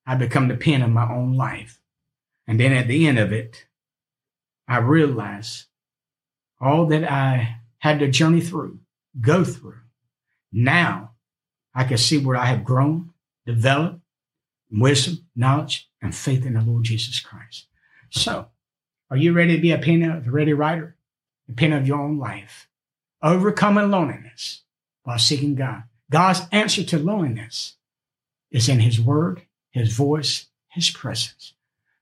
I 0.06 0.14
become 0.14 0.48
the 0.48 0.56
pen 0.56 0.82
of 0.82 0.90
my 0.90 1.08
own 1.10 1.36
life. 1.36 1.80
And 2.46 2.58
then 2.58 2.72
at 2.72 2.88
the 2.88 3.06
end 3.06 3.18
of 3.18 3.32
it, 3.32 3.66
I 4.66 4.78
realize 4.78 5.66
all 6.60 6.86
that 6.86 7.04
I 7.10 7.56
had 7.82 7.98
to 7.98 8.08
journey 8.08 8.40
through, 8.40 8.78
go 9.20 9.42
through. 9.42 9.80
Now 10.52 11.10
I 11.74 11.82
can 11.82 11.98
see 11.98 12.16
where 12.16 12.36
I 12.36 12.46
have 12.46 12.64
grown, 12.64 13.10
developed 13.44 13.98
wisdom, 14.70 15.26
knowledge, 15.34 15.90
and 16.00 16.14
faith 16.14 16.46
in 16.46 16.54
the 16.54 16.60
Lord 16.60 16.84
Jesus 16.84 17.18
Christ. 17.18 17.66
So, 18.10 18.46
are 19.10 19.16
you 19.16 19.32
ready 19.32 19.56
to 19.56 19.60
be 19.60 19.72
a 19.72 19.78
pen 19.78 20.04
of 20.04 20.28
a 20.28 20.30
ready 20.30 20.52
writer? 20.52 20.96
A 21.48 21.54
pen 21.54 21.72
of 21.72 21.88
your 21.88 22.00
own 22.00 22.18
life. 22.18 22.68
Overcoming 23.20 23.90
loneliness 23.90 24.62
while 25.02 25.18
seeking 25.18 25.56
God. 25.56 25.82
God's 26.08 26.42
answer 26.52 26.84
to 26.84 26.98
loneliness 27.00 27.74
is 28.52 28.68
in 28.68 28.78
His 28.78 29.00
Word, 29.00 29.42
His 29.72 29.92
voice, 29.92 30.46
His 30.68 30.88
presence. 30.90 31.54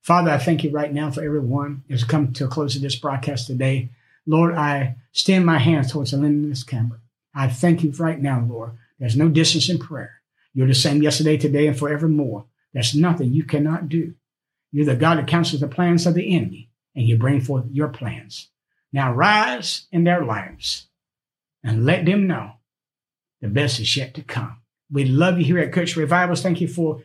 Father, 0.02 0.30
I 0.30 0.38
thank 0.38 0.62
you 0.62 0.70
right 0.70 0.92
now 0.92 1.10
for 1.10 1.24
everyone 1.24 1.84
who's 1.88 2.04
come 2.04 2.34
to 2.34 2.44
a 2.44 2.48
close 2.48 2.76
of 2.76 2.82
this 2.82 2.96
broadcast 2.96 3.46
today. 3.46 3.88
Lord, 4.30 4.54
I 4.54 4.94
extend 5.10 5.44
my 5.44 5.58
hands 5.58 5.90
towards 5.90 6.12
the 6.12 6.16
lens 6.16 6.44
of 6.44 6.50
this 6.50 6.62
camera. 6.62 7.00
I 7.34 7.48
thank 7.48 7.82
you 7.82 7.90
right 7.98 8.20
now, 8.20 8.46
Lord. 8.48 8.70
There's 9.00 9.16
no 9.16 9.28
distance 9.28 9.68
in 9.68 9.80
prayer. 9.80 10.22
You're 10.54 10.68
the 10.68 10.74
same 10.74 11.02
yesterday, 11.02 11.36
today, 11.36 11.66
and 11.66 11.76
forevermore. 11.76 12.44
There's 12.72 12.94
nothing 12.94 13.32
you 13.32 13.42
cannot 13.42 13.88
do. 13.88 14.14
You're 14.70 14.86
the 14.86 14.94
God 14.94 15.18
that 15.18 15.26
counsels 15.26 15.60
the 15.60 15.66
plans 15.66 16.06
of 16.06 16.14
the 16.14 16.32
enemy, 16.36 16.70
and 16.94 17.08
you 17.08 17.18
bring 17.18 17.40
forth 17.40 17.64
your 17.72 17.88
plans. 17.88 18.50
Now 18.92 19.12
rise 19.12 19.86
in 19.90 20.04
their 20.04 20.24
lives 20.24 20.86
and 21.64 21.84
let 21.84 22.06
them 22.06 22.28
know 22.28 22.52
the 23.40 23.48
best 23.48 23.80
is 23.80 23.96
yet 23.96 24.14
to 24.14 24.22
come. 24.22 24.58
We 24.92 25.06
love 25.06 25.38
you 25.40 25.44
here 25.44 25.58
at 25.58 25.72
Cook 25.72 25.96
Revivals. 25.96 26.40
Thank 26.40 26.60
you 26.60 26.68
for 26.68 27.02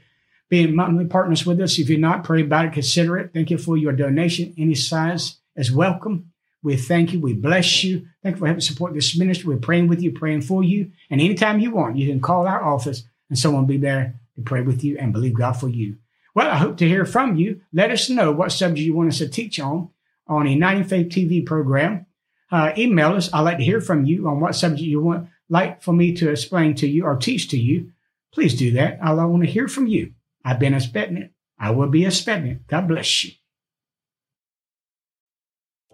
being 0.48 0.76
monthly 0.76 1.06
partners 1.06 1.44
with 1.44 1.60
us. 1.60 1.80
If 1.80 1.90
you're 1.90 1.98
not, 1.98 2.24
pray 2.24 2.44
about 2.44 2.66
it, 2.66 2.74
consider 2.74 3.18
it. 3.18 3.32
Thank 3.34 3.50
you 3.50 3.58
for 3.58 3.78
your 3.78 3.94
donation. 3.94 4.54
Any 4.60 4.76
size 4.76 5.38
is 5.56 5.72
welcome. 5.72 6.32
We 6.66 6.76
thank 6.76 7.14
you. 7.14 7.20
We 7.20 7.34
bless 7.34 7.84
you. 7.84 8.08
Thank 8.24 8.36
you 8.36 8.40
for 8.40 8.48
helping 8.48 8.62
support 8.62 8.94
this 8.94 9.18
ministry. 9.18 9.54
We're 9.54 9.62
praying 9.62 9.88
with 9.88 10.02
you, 10.02 10.12
praying 10.12 10.42
for 10.42 10.64
you. 10.64 10.92
And 11.10 11.22
anytime 11.22 11.60
you 11.60 11.72
want, 11.72 11.96
you 11.96 12.10
can 12.10 12.20
call 12.20 12.48
our 12.48 12.64
office 12.64 13.04
and 13.30 13.38
someone 13.38 13.64
will 13.64 13.68
be 13.68 13.78
there 13.78 14.20
to 14.36 14.42
pray 14.42 14.62
with 14.62 14.84
you 14.84 14.98
and 14.98 15.14
believe 15.14 15.36
God 15.36 15.54
for 15.54 15.70
you. 15.70 15.98
Well, 16.34 16.50
I 16.50 16.58
hope 16.58 16.78
to 16.78 16.88
hear 16.88 17.06
from 17.06 17.36
you. 17.36 17.62
Let 17.72 17.92
us 17.92 18.10
know 18.10 18.32
what 18.32 18.52
subject 18.52 18.86
you 18.86 18.96
want 18.96 19.10
us 19.10 19.20
to 19.20 19.30
teach 19.30 19.60
on 19.60 19.90
on 20.28 20.48
a 20.48 20.50
Uniting 20.50 20.84
Faith 20.84 21.08
TV 21.10 21.46
program. 21.46 22.08
Uh, 22.52 22.74
email 22.78 23.14
us. 23.14 23.30
I'd 23.32 23.42
like 23.42 23.60
to 23.60 23.64
hear 23.64 23.80
from 23.80 24.06
you 24.06 24.28
on 24.28 24.40
what 24.40 24.56
subject 24.56 24.82
you 24.82 25.02
want 25.02 25.30
like 25.50 25.82
for 25.82 25.94
me 25.94 26.14
to 26.14 26.30
explain 26.30 26.76
to 26.76 26.88
you 26.88 27.06
or 27.06 27.16
teach 27.16 27.48
to 27.50 27.58
you, 27.58 27.92
please 28.34 28.56
do 28.56 28.72
that. 28.72 29.00
I 29.02 29.14
want 29.14 29.44
to 29.44 29.50
hear 29.50 29.68
from 29.68 29.88
you. 29.88 30.14
I've 30.44 30.60
been 30.60 30.74
expecting 30.74 31.18
it. 31.18 31.32
I 31.60 31.72
will 31.72 31.90
be 31.90 32.06
expecting 32.06 32.52
it. 32.52 32.68
God 32.68 32.88
bless 32.88 33.24
you. 33.24 33.32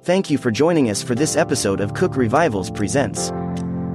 Thank 0.04 0.32
you 0.32 0.40
for 0.40 0.50
joining 0.50 0.90
us 0.90 1.04
for 1.04 1.14
this 1.14 1.36
episode 1.36 1.80
of 1.80 1.94
Cook 1.94 2.18
Revivals 2.18 2.72
Presents. 2.72 3.32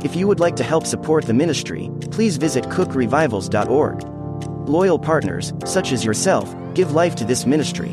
If 0.04 0.14
you 0.14 0.28
would 0.28 0.38
like 0.38 0.54
to 0.54 0.62
help 0.62 0.86
support 0.86 1.24
the 1.24 1.34
ministry, 1.34 1.90
please 2.12 2.36
visit 2.36 2.62
cookrevivals.org. 2.66 4.68
Loyal 4.68 5.00
partners, 5.00 5.52
such 5.64 5.90
as 5.90 6.04
yourself, 6.04 6.54
give 6.74 6.92
life 6.92 7.16
to 7.16 7.24
this 7.24 7.44
ministry. 7.44 7.90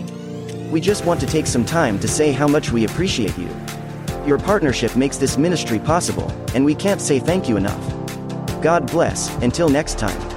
We 0.69 0.79
just 0.79 1.05
want 1.05 1.21
to 1.21 1.25
take 1.25 1.47
some 1.47 1.65
time 1.65 1.97
to 2.01 2.07
say 2.07 2.31
how 2.31 2.47
much 2.47 2.71
we 2.71 2.85
appreciate 2.85 3.35
you. 3.35 3.49
Your 4.27 4.37
partnership 4.37 4.95
makes 4.95 5.17
this 5.17 5.39
ministry 5.39 5.79
possible, 5.79 6.31
and 6.53 6.63
we 6.63 6.75
can't 6.75 7.01
say 7.01 7.19
thank 7.19 7.49
you 7.49 7.57
enough. 7.57 7.81
God 8.61 8.91
bless, 8.91 9.35
until 9.37 9.69
next 9.69 9.97
time. 9.97 10.32